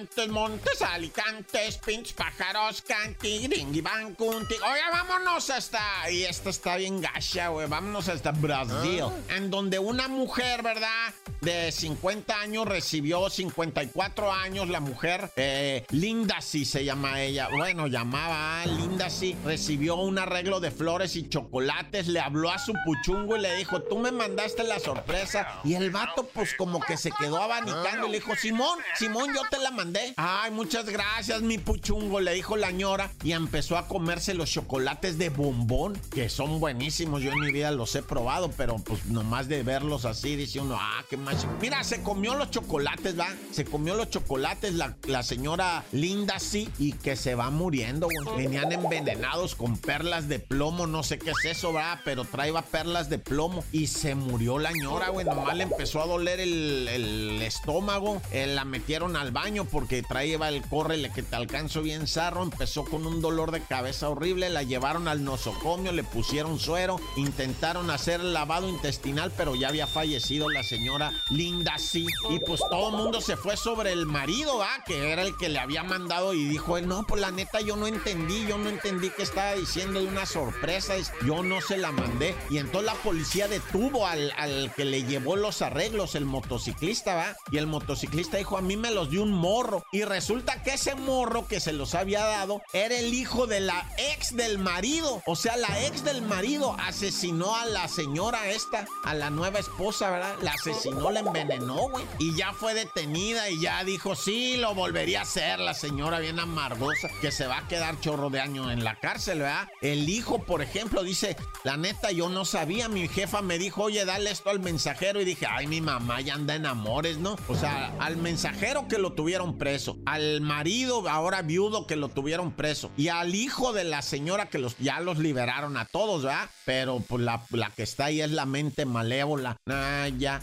Montes, 0.00 0.28
montes, 0.30 0.80
alicantes, 0.80 1.76
pinch, 1.76 2.14
pájaros, 2.14 2.80
canti, 2.80 3.46
ringui, 3.46 3.82
van, 3.82 4.14
cunti. 4.14 4.54
Oye, 4.54 4.80
vámonos 4.90 5.50
hasta. 5.50 6.10
Y 6.10 6.22
esta 6.22 6.48
está 6.48 6.76
bien 6.76 7.02
gacha, 7.02 7.48
güey. 7.48 7.68
Vámonos 7.68 8.08
hasta 8.08 8.30
Brasil. 8.30 9.04
En 9.28 9.50
donde 9.50 9.78
una 9.78 10.08
mujer, 10.08 10.62
¿verdad? 10.62 11.12
De 11.42 11.70
50 11.70 12.40
años 12.40 12.66
recibió 12.66 13.28
54 13.28 14.32
años 14.32 14.70
la 14.70 14.80
mujer. 14.80 15.32
Eh, 15.36 15.84
Linda 15.90 16.40
sí 16.40 16.64
se 16.64 16.82
llama 16.82 17.20
ella. 17.20 17.48
Bueno, 17.52 17.86
llamaba 17.86 18.64
Linda 18.64 19.10
sí. 19.10 19.36
Recibió 19.44 19.96
un 19.96 20.18
arreglo 20.18 20.60
de 20.60 20.70
flores 20.70 21.14
y 21.14 21.28
chocolates. 21.28 22.08
Le 22.08 22.20
habló 22.20 22.50
a 22.50 22.58
su 22.58 22.72
puchungo 22.86 23.36
y 23.36 23.40
le 23.40 23.54
dijo: 23.56 23.82
Tú 23.82 23.98
me 23.98 24.12
mandaste 24.12 24.64
la 24.64 24.78
sorpresa. 24.78 25.60
Y 25.62 25.74
el 25.74 25.90
vato, 25.90 26.24
pues 26.24 26.54
como 26.54 26.80
que 26.80 26.96
se 26.96 27.10
quedó 27.10 27.42
abanicando 27.42 28.06
y 28.06 28.12
le 28.12 28.20
dijo: 28.20 28.34
Simón, 28.34 28.78
Simón, 28.96 29.34
yo 29.34 29.42
te 29.50 29.58
la 29.58 29.70
mandé. 29.70 29.89
Ay, 30.16 30.50
muchas 30.50 30.86
gracias, 30.86 31.42
mi 31.42 31.58
puchungo, 31.58 32.20
le 32.20 32.34
dijo 32.34 32.56
la 32.56 32.70
ñora. 32.70 33.10
Y 33.22 33.32
empezó 33.32 33.76
a 33.76 33.88
comerse 33.88 34.34
los 34.34 34.50
chocolates 34.50 35.18
de 35.18 35.30
bombón, 35.30 36.00
que 36.12 36.28
son 36.28 36.60
buenísimos. 36.60 37.22
Yo 37.22 37.32
en 37.32 37.40
mi 37.40 37.52
vida 37.52 37.70
los 37.70 37.94
he 37.94 38.02
probado, 38.02 38.50
pero 38.56 38.76
pues 38.76 39.06
nomás 39.06 39.48
de 39.48 39.62
verlos 39.62 40.04
así, 40.04 40.36
dice 40.36 40.60
uno, 40.60 40.76
ah, 40.78 41.04
qué 41.08 41.16
más. 41.16 41.46
Mira, 41.60 41.82
se 41.84 42.02
comió 42.02 42.34
los 42.34 42.50
chocolates, 42.50 43.18
¿va? 43.18 43.28
Se 43.52 43.64
comió 43.64 43.94
los 43.94 44.10
chocolates 44.10 44.74
la, 44.74 44.96
la 45.06 45.22
señora 45.22 45.84
Linda, 45.92 46.38
sí, 46.38 46.68
y 46.78 46.92
que 46.92 47.16
se 47.16 47.34
va 47.34 47.50
muriendo, 47.50 48.06
güey. 48.06 48.44
Venían 48.44 48.72
envenenados 48.72 49.54
con 49.54 49.76
perlas 49.78 50.28
de 50.28 50.38
plomo, 50.38 50.86
no 50.86 51.02
sé 51.02 51.18
qué 51.18 51.30
es 51.30 51.44
eso, 51.44 51.72
¿va? 51.72 52.00
Pero 52.04 52.24
traía 52.24 52.62
perlas 52.62 53.08
de 53.08 53.18
plomo 53.18 53.64
y 53.72 53.86
se 53.86 54.14
murió 54.14 54.58
la 54.58 54.72
ñora, 54.72 55.08
güey. 55.10 55.24
Nomás 55.24 55.56
le 55.56 55.64
empezó 55.64 56.02
a 56.02 56.06
doler 56.06 56.40
el, 56.40 56.88
el 56.88 57.42
estómago. 57.42 58.20
Eh, 58.32 58.46
la 58.46 58.64
metieron 58.64 59.16
al 59.16 59.30
baño, 59.30 59.64
porque 59.64 59.79
traía 59.86 60.30
el 60.48 60.62
córrele 60.62 61.10
que 61.10 61.22
te 61.22 61.36
alcanzo 61.36 61.82
bien 61.82 62.06
zarro. 62.06 62.42
Empezó 62.42 62.84
con 62.84 63.06
un 63.06 63.20
dolor 63.20 63.50
de 63.50 63.62
cabeza 63.62 64.08
horrible. 64.08 64.48
La 64.50 64.62
llevaron 64.62 65.08
al 65.08 65.24
nosocomio, 65.24 65.92
le 65.92 66.04
pusieron 66.04 66.58
suero. 66.58 67.00
Intentaron 67.16 67.90
hacer 67.90 68.20
lavado 68.20 68.68
intestinal, 68.68 69.32
pero 69.36 69.54
ya 69.54 69.68
había 69.68 69.86
fallecido 69.86 70.48
la 70.48 70.62
señora 70.62 71.12
Linda 71.30 71.78
sí. 71.78 72.06
Y 72.30 72.38
pues 72.40 72.60
todo 72.70 72.90
el 72.90 72.96
mundo 72.96 73.20
se 73.20 73.36
fue 73.36 73.56
sobre 73.56 73.92
el 73.92 74.06
marido, 74.06 74.58
¿va? 74.58 74.68
Que 74.86 75.12
era 75.12 75.22
el 75.22 75.36
que 75.36 75.48
le 75.48 75.58
había 75.58 75.82
mandado 75.82 76.34
y 76.34 76.44
dijo 76.44 76.80
no, 76.80 77.04
pues 77.06 77.20
la 77.20 77.30
neta 77.30 77.60
yo 77.60 77.76
no 77.76 77.86
entendí, 77.86 78.46
yo 78.46 78.56
no 78.56 78.68
entendí 78.68 79.10
qué 79.10 79.22
estaba 79.22 79.52
diciendo 79.54 80.00
de 80.00 80.06
una 80.06 80.26
sorpresa. 80.26 80.96
es- 80.96 81.12
Yo 81.26 81.42
no 81.42 81.60
se 81.60 81.76
la 81.76 81.92
mandé. 81.92 82.34
Y 82.50 82.58
entonces 82.58 82.86
la 82.92 82.94
policía 83.02 83.48
detuvo 83.48 84.06
al, 84.06 84.32
al 84.38 84.72
que 84.74 84.84
le 84.84 85.02
llevó 85.04 85.36
los 85.36 85.62
arreglos, 85.62 86.14
el 86.14 86.24
motociclista, 86.24 87.14
¿va? 87.14 87.36
Y 87.50 87.58
el 87.58 87.66
motociclista 87.66 88.36
dijo, 88.38 88.56
a 88.56 88.60
mí 88.62 88.76
me 88.76 88.90
los 88.90 89.10
dio 89.10 89.22
un 89.22 89.32
morro. 89.32 89.69
Y 89.92 90.02
resulta 90.04 90.62
que 90.62 90.74
ese 90.74 90.94
morro 90.94 91.46
que 91.46 91.60
se 91.60 91.72
los 91.72 91.94
había 91.94 92.24
dado 92.24 92.62
era 92.72 92.98
el 92.98 93.12
hijo 93.14 93.46
de 93.46 93.60
la 93.60 93.86
ex 93.98 94.34
del 94.34 94.58
marido. 94.58 95.22
O 95.26 95.36
sea, 95.36 95.56
la 95.56 95.84
ex 95.86 96.04
del 96.04 96.22
marido 96.22 96.76
asesinó 96.78 97.56
a 97.56 97.66
la 97.66 97.88
señora 97.88 98.48
esta, 98.50 98.86
a 99.04 99.14
la 99.14 99.30
nueva 99.30 99.58
esposa, 99.58 100.10
¿verdad? 100.10 100.34
La 100.42 100.52
asesinó, 100.52 101.10
la 101.10 101.20
envenenó, 101.20 101.88
güey. 101.88 102.04
Y 102.18 102.36
ya 102.36 102.52
fue 102.52 102.74
detenida 102.74 103.48
y 103.50 103.60
ya 103.60 103.82
dijo, 103.84 104.14
sí, 104.14 104.56
lo 104.56 104.74
volvería 104.74 105.20
a 105.20 105.22
hacer 105.22 105.58
la 105.58 105.74
señora 105.74 106.18
bien 106.18 106.38
amargosa, 106.38 107.08
que 107.20 107.32
se 107.32 107.46
va 107.46 107.58
a 107.58 107.68
quedar 107.68 108.00
chorro 108.00 108.30
de 108.30 108.40
años 108.40 108.72
en 108.72 108.84
la 108.84 108.98
cárcel, 108.98 109.40
¿verdad? 109.40 109.68
El 109.80 110.08
hijo, 110.08 110.40
por 110.44 110.62
ejemplo, 110.62 111.02
dice, 111.02 111.36
la 111.64 111.76
neta, 111.76 112.10
yo 112.10 112.28
no 112.28 112.44
sabía, 112.44 112.88
mi 112.88 113.08
jefa 113.08 113.42
me 113.42 113.58
dijo, 113.58 113.84
oye, 113.84 114.04
dale 114.04 114.30
esto 114.30 114.50
al 114.50 114.60
mensajero. 114.60 115.20
Y 115.20 115.24
dije, 115.24 115.46
ay, 115.48 115.66
mi 115.66 115.80
mamá 115.80 116.20
ya 116.20 116.34
anda 116.34 116.54
en 116.54 116.66
amores, 116.66 117.18
¿no? 117.18 117.36
O 117.48 117.54
sea, 117.54 117.94
al 117.98 118.16
mensajero 118.16 118.88
que 118.88 118.98
lo 118.98 119.12
tuvieron 119.12 119.58
preso, 119.60 119.98
al 120.06 120.40
marido 120.40 121.06
ahora 121.08 121.42
viudo 121.42 121.86
que 121.86 121.94
lo 121.94 122.08
tuvieron 122.08 122.52
preso, 122.52 122.90
y 122.96 123.08
al 123.08 123.34
hijo 123.34 123.74
de 123.74 123.84
la 123.84 124.00
señora 124.00 124.48
que 124.48 124.58
los, 124.58 124.76
ya 124.78 125.00
los 125.00 125.18
liberaron 125.18 125.76
a 125.76 125.84
todos, 125.84 126.24
¿verdad? 126.24 126.48
Pero 126.64 127.00
pues 127.06 127.22
la, 127.22 127.42
la 127.50 127.70
que 127.70 127.82
está 127.82 128.06
ahí 128.06 128.22
es 128.22 128.30
la 128.30 128.46
mente 128.46 128.86
malévola. 128.86 129.56
Ah, 129.68 130.08
ya. 130.16 130.40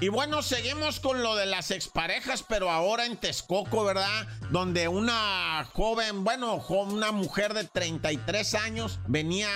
Y 0.00 0.08
bueno, 0.08 0.42
seguimos 0.42 1.00
con 1.00 1.22
lo 1.24 1.34
de 1.34 1.46
las 1.46 1.72
exparejas, 1.72 2.44
pero 2.48 2.70
ahora 2.70 3.04
en 3.04 3.16
Texcoco, 3.16 3.84
¿verdad? 3.84 4.28
Donde 4.50 4.86
una 4.86 5.68
joven, 5.72 6.22
bueno, 6.22 6.64
una 6.68 7.10
mujer 7.10 7.52
de 7.52 7.64
33 7.64 8.54
años 8.54 9.00
venía 9.08 9.48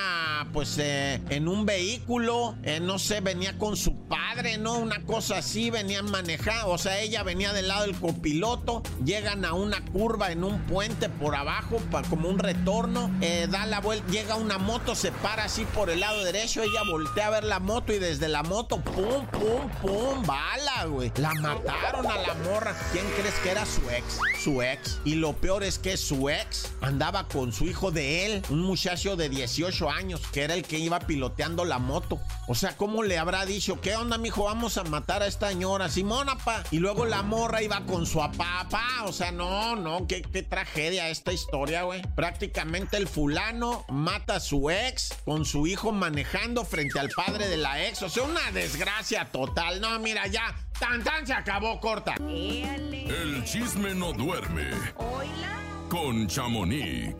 pues 0.53 0.79
eh, 0.79 1.23
en 1.29 1.47
un 1.47 1.65
vehículo, 1.65 2.57
eh, 2.65 2.81
no 2.81 2.99
sé, 2.99 3.21
venía 3.21 3.57
con 3.57 3.77
su 3.77 4.09
padre, 4.09 4.59
¿no? 4.59 4.79
Una 4.79 5.05
cosa 5.05 5.39
así, 5.39 5.71
venían 5.71 6.11
manejando, 6.11 6.71
o 6.71 6.79
sea, 6.79 7.01
ella 7.01 7.23
venía 7.23 7.53
del 7.53 7.69
lado 7.69 7.82
del 7.83 7.95
copiloto, 7.99 8.83
llegan 9.05 9.45
a 9.45 9.53
una 9.55 9.85
curva 9.85 10.31
en 10.33 10.45
un 10.45 10.61
puente 10.63 11.09
por 11.09 11.35
abajo, 11.35 11.79
pa- 11.91 12.03
como 12.03 12.29
un 12.29 12.39
retorno, 12.39 13.11
eh, 13.21 13.47
da 13.51 13.67
la 13.67 13.81
vuelta, 13.81 14.07
llega 14.11 14.37
una 14.37 14.59
moto, 14.59 14.95
se 14.95 15.13
para 15.13 15.45
así 15.45 15.65
por 15.75 15.91
el 15.91 16.01
lado 16.01 16.23
derecho, 16.25 16.63
ella 16.63 16.81
voltea 16.91 17.27
a 17.27 17.31
ver 17.31 17.45
la 17.45 17.59
moto 17.61 17.93
y 17.93 17.99
desde 17.99 18.29
la 18.29 18.43
moto, 18.43 18.81
pum, 18.81 19.27
pum, 19.31 19.69
pum, 19.81 20.27
bala, 20.27 20.85
güey. 20.87 21.13
La 21.17 21.35
mataron 21.35 22.07
a 22.07 22.17
la 22.19 22.35
morra. 22.35 22.75
¿Quién 22.93 23.05
crees 23.19 23.35
que 23.43 23.51
era 23.51 23.65
su 23.67 23.81
ex? 23.91 24.19
Su 24.43 24.63
ex. 24.63 24.99
Y 25.05 25.15
lo 25.17 25.35
peor 25.35 25.63
es 25.63 25.79
que 25.79 25.97
su 25.97 26.29
ex 26.29 26.71
andaba 26.81 27.29
con 27.29 27.53
su 27.53 27.65
hijo 27.65 27.91
de 27.91 28.27
él, 28.27 28.43
un 28.51 28.61
muchacho 28.63 29.17
de 29.17 29.29
18 29.29 29.91
años, 29.91 30.21
que 30.33 30.43
era 30.43 30.55
el 30.55 30.63
que 30.63 30.79
iba 30.79 30.99
piloteando 31.01 31.65
la 31.65 31.79
moto. 31.79 32.19
O 32.49 32.55
sea, 32.55 32.77
¿cómo 32.77 33.03
le 33.03 33.19
habrá 33.19 33.45
dicho? 33.47 33.81
¿Qué 33.81 33.95
onda, 33.97 34.19
mijo? 34.19 34.45
Vamos 34.45 34.77
a 34.79 34.85
matar 34.85 35.23
a 35.23 35.27
esta 35.27 35.49
señora. 35.49 35.89
Simona, 35.89 36.37
pa. 36.39 36.63
Y 36.71 36.79
luego 36.79 37.05
la 37.07 37.23
morra 37.23 37.62
iba 37.63 37.81
con 37.87 38.07
su 38.07 38.19
papá, 38.19 38.67
pa. 38.71 39.05
O 39.05 39.13
sea, 39.13 39.33
no, 39.33 39.77
no, 39.77 40.07
qué, 40.07 40.23
qué 40.23 40.43
tragedia 40.43 41.09
esta 41.09 41.33
historia, 41.33 41.83
güey. 41.85 42.03
Prácticamente 42.15 42.97
el 42.97 43.09
fulano 43.09 43.85
mata 43.89 44.37
a 44.37 44.41
su 44.41 44.71
ex 44.71 45.11
con 45.25 45.45
su 45.45 45.67
hijo 45.67 45.93
manejando 45.93 46.65
frente 46.65 46.99
al 46.99 47.11
padre 47.11 47.49
de 47.49 47.57
la 47.57 47.85
ex. 47.87 48.03
O 48.03 48.09
sea, 48.09 48.25
una 48.25 48.51
desgracia 48.53 49.27
total. 49.27 49.81
No, 49.81 49.99
mira, 49.99 50.27
ya. 50.27 50.55
Tan, 50.79 51.03
tan 51.05 51.27
se 51.27 51.33
acabó 51.33 51.79
corta. 51.81 52.15
El 52.19 53.43
chisme 53.45 53.95
no 53.95 54.13
duerme 54.13 54.71
con 55.89 56.27
Chamonix. 56.27 57.15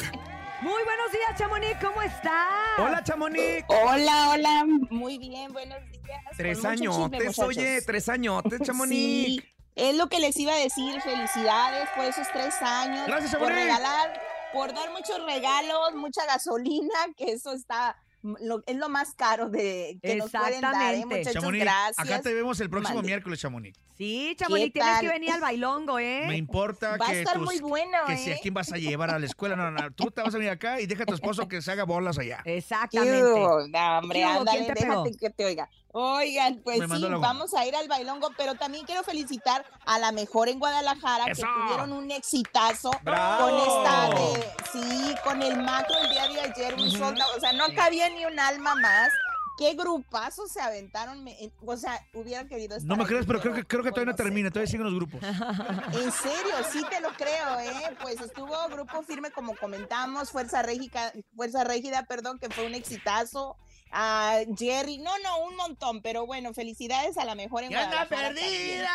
Muy 0.63 0.83
buenos 0.85 1.13
días, 1.13 1.39
Chamonix, 1.39 1.77
¿cómo 1.81 2.01
estás? 2.03 2.33
Hola, 2.79 3.03
Chamonix. 3.05 3.65
Hola, 3.69 4.31
hola, 4.31 4.65
muy 4.91 5.19
bien, 5.19 5.53
buenos 5.53 5.79
días. 5.91 6.23
Tres 6.37 6.59
chisme, 6.59 6.71
añotes, 6.71 7.21
muchachos. 7.25 7.45
oye, 7.45 7.83
tres 7.83 8.09
añotes, 8.09 8.61
Chamonix. 8.65 9.27
Sí, 9.27 9.43
es 9.75 9.97
lo 9.97 10.09
que 10.09 10.19
les 10.21 10.37
iba 10.39 10.53
a 10.53 10.59
decir, 10.59 11.01
felicidades 11.01 11.89
por 11.97 12.05
esos 12.05 12.27
tres 12.33 12.55
años. 12.63 13.07
Gracias, 13.07 13.31
Por 13.35 13.49
Chamonix. 13.49 13.63
regalar, 13.67 14.21
por 14.53 14.75
dar 14.75 14.91
muchos 14.93 15.25
regalos, 15.25 15.95
mucha 15.95 16.25
gasolina, 16.27 16.95
que 17.17 17.33
eso 17.33 17.53
está, 17.53 17.97
lo- 18.23 18.63
es 18.67 18.77
lo 18.77 18.89
más 18.89 19.15
caro 19.15 19.49
de 19.49 19.99
que 20.03 20.17
nos 20.17 20.31
pueden 20.31 20.61
dar, 20.61 20.95
¿eh, 20.95 21.05
muchachos, 21.07 21.33
Chamonix, 21.33 21.65
gracias. 21.65 21.99
acá 21.99 22.21
te 22.23 22.35
vemos 22.35 22.61
el 22.61 22.69
próximo 22.71 23.03
miércoles, 23.03 23.41
Chamonix. 23.41 23.79
Sí, 23.97 24.35
Chamonix, 24.39 24.67
¿Qué 24.67 24.71
tienes 24.73 24.93
tal? 24.95 25.01
que 25.01 25.09
venir 25.09 25.31
al 25.33 25.41
bailongo, 25.41 25.99
¿eh? 25.99 26.25
Me 26.27 26.37
importa 26.37 26.97
Va 26.97 27.07
a 27.07 27.11
que 27.11 27.21
estar 27.21 27.35
tus- 27.39 27.45
muy 27.45 27.59
bueno, 27.61 27.99
que 28.07 28.17
si 28.17 28.31
¿eh? 28.31 28.35
a 28.35 28.39
quién 28.41 28.53
vas 28.55 28.73
a 28.73 28.77
llevar 28.77 29.11
a 29.11 29.19
la 29.19 29.27
escuela. 29.27 29.55
No, 29.57 29.71
no, 29.71 29.91
tú 29.93 30.11
te 30.11 30.23
vas 30.23 30.35
a 30.35 30.39
venir 30.39 30.51
acá 30.53 30.81
y 30.81 30.87
deja 30.87 31.05
a 31.05 31.07
tu 31.07 31.15
esposo 31.15 31.47
que 31.49 31.63
se 31.63 31.71
haga 31.73 31.85
bolas 31.85 32.19
allá. 32.19 32.41
Exactamente. 32.45 33.17
¿Qué 33.17 33.23
hubo? 33.25 33.67
No, 33.69 33.99
hombre, 33.99 34.25
ándale, 34.25 34.73
déjate 34.75 35.13
que 35.19 35.31
te 35.31 35.45
oiga. 35.45 35.69
Oigan, 35.95 36.61
pues 36.65 36.81
sí, 36.91 37.05
vamos 37.21 37.53
a 37.53 37.67
ir 37.67 37.77
al 37.77 37.87
bailongo, 37.87 38.31
pero 38.39 38.55
también 38.55 38.87
quiero 38.87 39.03
felicitar 39.03 39.65
a 39.85 39.99
la 39.99 40.11
mejor 40.11 40.49
en 40.49 40.59
Guadalajara, 40.59 41.27
¡Eso! 41.27 41.43
que 41.43 41.49
tuvieron 41.63 41.93
un 41.93 42.11
exitazo 42.11 42.91
¡Bravo! 43.03 43.47
con 43.47 43.59
esta 43.59 44.09
de, 44.09 44.53
sí, 44.73 45.15
con 45.23 45.43
el 45.43 45.59
macro 45.63 45.95
el 45.99 46.11
día 46.11 46.29
de 46.29 46.41
ayer, 46.41 46.75
un 46.75 46.91
soldado, 46.91 47.31
o 47.37 47.41
sea, 47.41 47.53
no 47.53 47.67
cabía 47.75 48.09
ni 48.09 48.25
un 48.25 48.39
alma 48.41 48.75
más. 48.75 49.11
Qué 49.59 49.75
grupazo 49.75 50.47
se 50.49 50.63
aventaron, 50.63 51.23
me- 51.23 51.37
o 51.65 51.77
sea, 51.77 52.01
hubiera 52.15 52.49
querido 52.49 52.75
estar 52.75 52.89
No 52.89 52.97
me 52.97 53.03
ahí, 53.03 53.09
creas, 53.09 53.27
pero 53.27 53.39
creo 53.43 53.53
que, 53.53 53.65
creo 53.67 53.83
que 53.83 53.91
todavía 53.91 54.13
no 54.13 54.17
termina, 54.17 54.49
todavía 54.51 54.71
siguen 54.71 54.87
los 54.87 54.95
grupos. 54.95 55.21
En 55.93 56.11
serio, 56.11 56.55
sí 56.73 56.83
te 56.89 57.01
lo 57.03 57.11
creo, 57.11 57.61
¿eh? 57.61 57.95
Pues 58.01 58.19
estuvo 58.19 58.57
Grupo 58.71 59.03
Firme, 59.03 59.31
como 59.31 59.55
comentamos, 59.57 60.31
Fuerza 60.31 60.63
Régida, 60.63 61.13
Fuerza 61.37 61.65
Régida, 61.65 62.05
perdón, 62.05 62.39
que 62.39 62.49
fue 62.49 62.67
un 62.67 62.75
exitazo. 62.75 63.57
A 63.93 64.41
Jerry, 64.57 64.99
no, 64.99 65.11
no, 65.19 65.45
un 65.45 65.57
montón, 65.57 66.01
pero 66.01 66.27
bueno, 66.27 66.55
felicidades 66.55 67.19
a 67.19 67.25
la 67.25 67.35
mejor 67.35 67.63
en 67.65 67.71
¡Ya 67.71 67.85
anda 67.85 68.07
Guadalajara 68.07 68.35
perdida! 68.35 68.91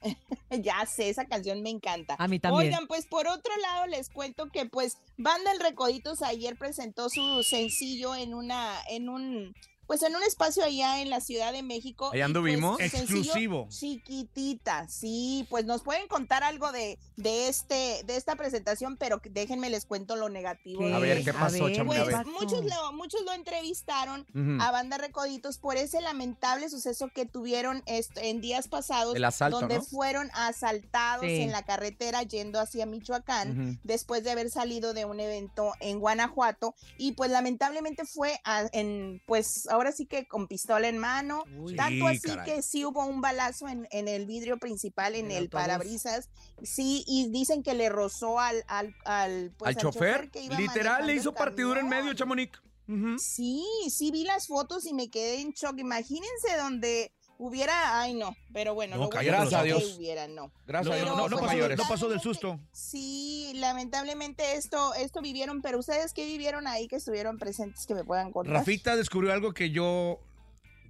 Ya 0.62 0.84
sé, 0.86 1.08
esa 1.08 1.24
canción 1.24 1.62
me 1.62 1.70
encanta. 1.70 2.16
A 2.18 2.28
mí 2.28 2.38
también. 2.38 2.66
Oigan, 2.66 2.86
pues 2.86 3.06
por 3.06 3.26
otro 3.26 3.56
lado 3.56 3.86
les 3.86 4.10
cuento 4.10 4.50
que 4.50 4.66
pues 4.66 4.98
Banda 5.16 5.50
El 5.50 5.60
Recoditos 5.60 6.22
ayer 6.22 6.56
presentó 6.56 7.08
su 7.08 7.42
sencillo 7.42 8.14
en 8.14 8.34
una, 8.34 8.82
en 8.88 9.08
un, 9.08 9.54
pues 9.86 10.02
en 10.02 10.14
un 10.16 10.22
espacio 10.22 10.64
allá 10.64 11.00
en 11.02 11.10
la 11.10 11.20
Ciudad 11.20 11.52
de 11.52 11.62
México. 11.62 12.10
Ahí 12.12 12.18
y, 12.20 12.22
anduvimos. 12.22 12.76
pues, 12.78 12.90
sencillo 12.90 13.20
Exclusivo. 13.22 13.68
Chiquitita, 13.70 14.88
sí, 14.88 15.46
pues 15.50 15.64
nos 15.64 15.82
pueden 15.82 16.06
contar 16.08 16.42
algo 16.44 16.72
de, 16.72 16.98
de 17.16 17.48
este, 17.48 18.02
de 18.04 18.16
esta 18.16 18.36
presentación, 18.36 18.96
pero 18.96 19.20
que- 19.20 19.30
déjenme 19.30 19.70
les 19.70 19.84
cuento 19.86 20.16
lo 20.16 20.28
negativo. 20.28 20.80
¿Qué? 20.80 20.94
A 20.94 20.98
ver, 20.98 21.24
¿qué 21.24 21.32
pasó, 21.32 21.64
ver? 21.64 21.80
A 21.80 21.84
Pues 21.84 22.06
ver. 22.06 22.26
muchos 22.26 22.64
lo, 22.64 22.92
muchos 22.92 23.22
lo 23.24 23.32
entrevistaron 23.32 24.26
a 24.60 24.70
Banda 24.70 24.98
Recoditos 24.98 25.58
por 25.58 25.76
ese 25.76 26.00
lamentable 26.00 26.68
suceso 26.68 27.08
que 27.14 27.26
tuvieron 27.26 27.82
en 27.86 28.40
días 28.40 28.68
pasados, 28.68 29.14
El 29.16 29.24
asalto, 29.24 29.60
donde 29.60 29.76
¿no? 29.76 29.82
fueron 29.82 30.30
asaltados 30.34 31.24
Sí. 31.26 31.42
en 31.42 31.52
la 31.52 31.64
carretera 31.64 32.22
yendo 32.22 32.60
hacia 32.60 32.86
Michoacán, 32.86 33.78
después 33.84 34.24
de 34.24 34.30
haber 34.30 34.50
salido 34.50 34.94
de 34.94 35.04
un 35.04 35.20
evento 35.20 35.72
en 35.80 35.98
Guanajuato, 36.00 36.74
y 36.98 37.12
pues 37.12 37.30
lamentablemente 37.30 38.04
fue 38.04 38.40
a- 38.44 38.68
en, 38.72 39.22
pues 39.26 39.66
ahora 39.74 39.92
sí 39.92 40.06
que 40.06 40.26
con 40.26 40.48
pistola 40.48 40.88
en 40.88 40.98
mano, 40.98 41.44
Uy. 41.58 41.76
tanto 41.76 42.08
Sí, 42.08 42.16
así 42.16 42.28
caray. 42.28 42.44
que 42.46 42.62
sí 42.62 42.84
hubo 42.84 43.04
un 43.04 43.20
balazo 43.20 43.68
en, 43.68 43.86
en 43.90 44.08
el 44.08 44.24
vidrio 44.26 44.58
principal, 44.58 45.14
en 45.14 45.26
El 45.26 45.32
el 45.32 45.36
autobús. 45.44 45.62
parabrisas, 45.62 46.30
sí, 46.62 47.04
y 47.06 47.28
dicen 47.30 47.62
que 47.62 47.74
le 47.74 47.88
rozó 47.90 48.40
al, 48.40 48.64
al, 48.68 48.94
al, 49.04 49.52
pues, 49.58 49.76
Al 49.76 49.82
chofer, 49.82 50.30
que 50.30 50.42
iba 50.42 50.56
literal, 50.58 51.06
le 51.06 51.14
hizo 51.14 51.32
partidura 51.34 51.80
en 51.80 51.88
medio, 51.88 52.14
Chamonix. 52.14 52.58
Sí, 53.18 53.64
sí 53.90 54.10
vi 54.10 54.24
las 54.24 54.46
fotos 54.46 54.84
y 54.86 54.92
me 54.92 55.08
quedé 55.10 55.40
en 55.40 55.52
shock. 55.52 55.78
Imagínense 55.78 56.56
donde 56.58 57.12
hubiera, 57.46 58.00
ay 58.00 58.14
no, 58.14 58.36
pero 58.52 58.74
bueno, 58.74 58.96
No, 58.96 59.04
lo 59.04 59.08
bueno 59.08 59.78
que 59.78 59.96
hubiera, 59.96 60.26
no. 60.28 60.50
Gracias 60.66 60.94
a 60.94 60.98
Pero, 60.98 61.04
Dios, 61.04 61.16
no, 61.16 61.16
no, 61.16 61.28
no, 61.28 61.38
fue 61.38 61.48
pues, 61.48 61.58
pasó, 61.58 61.76
no 61.76 61.88
pasó 61.88 62.08
del 62.08 62.20
susto. 62.20 62.60
Sí, 62.72 63.52
lamentablemente 63.56 64.56
esto, 64.56 64.94
esto 64.94 65.20
vivieron, 65.20 65.62
pero 65.62 65.78
ustedes 65.78 66.12
qué 66.12 66.26
vivieron 66.26 66.66
ahí 66.66 66.88
que 66.88 66.96
estuvieron 66.96 67.38
presentes 67.38 67.86
que 67.86 67.94
me 67.94 68.04
puedan 68.04 68.32
contar. 68.32 68.54
Rafita 68.54 68.96
descubrió 68.96 69.32
algo 69.32 69.52
que 69.52 69.70
yo, 69.70 70.18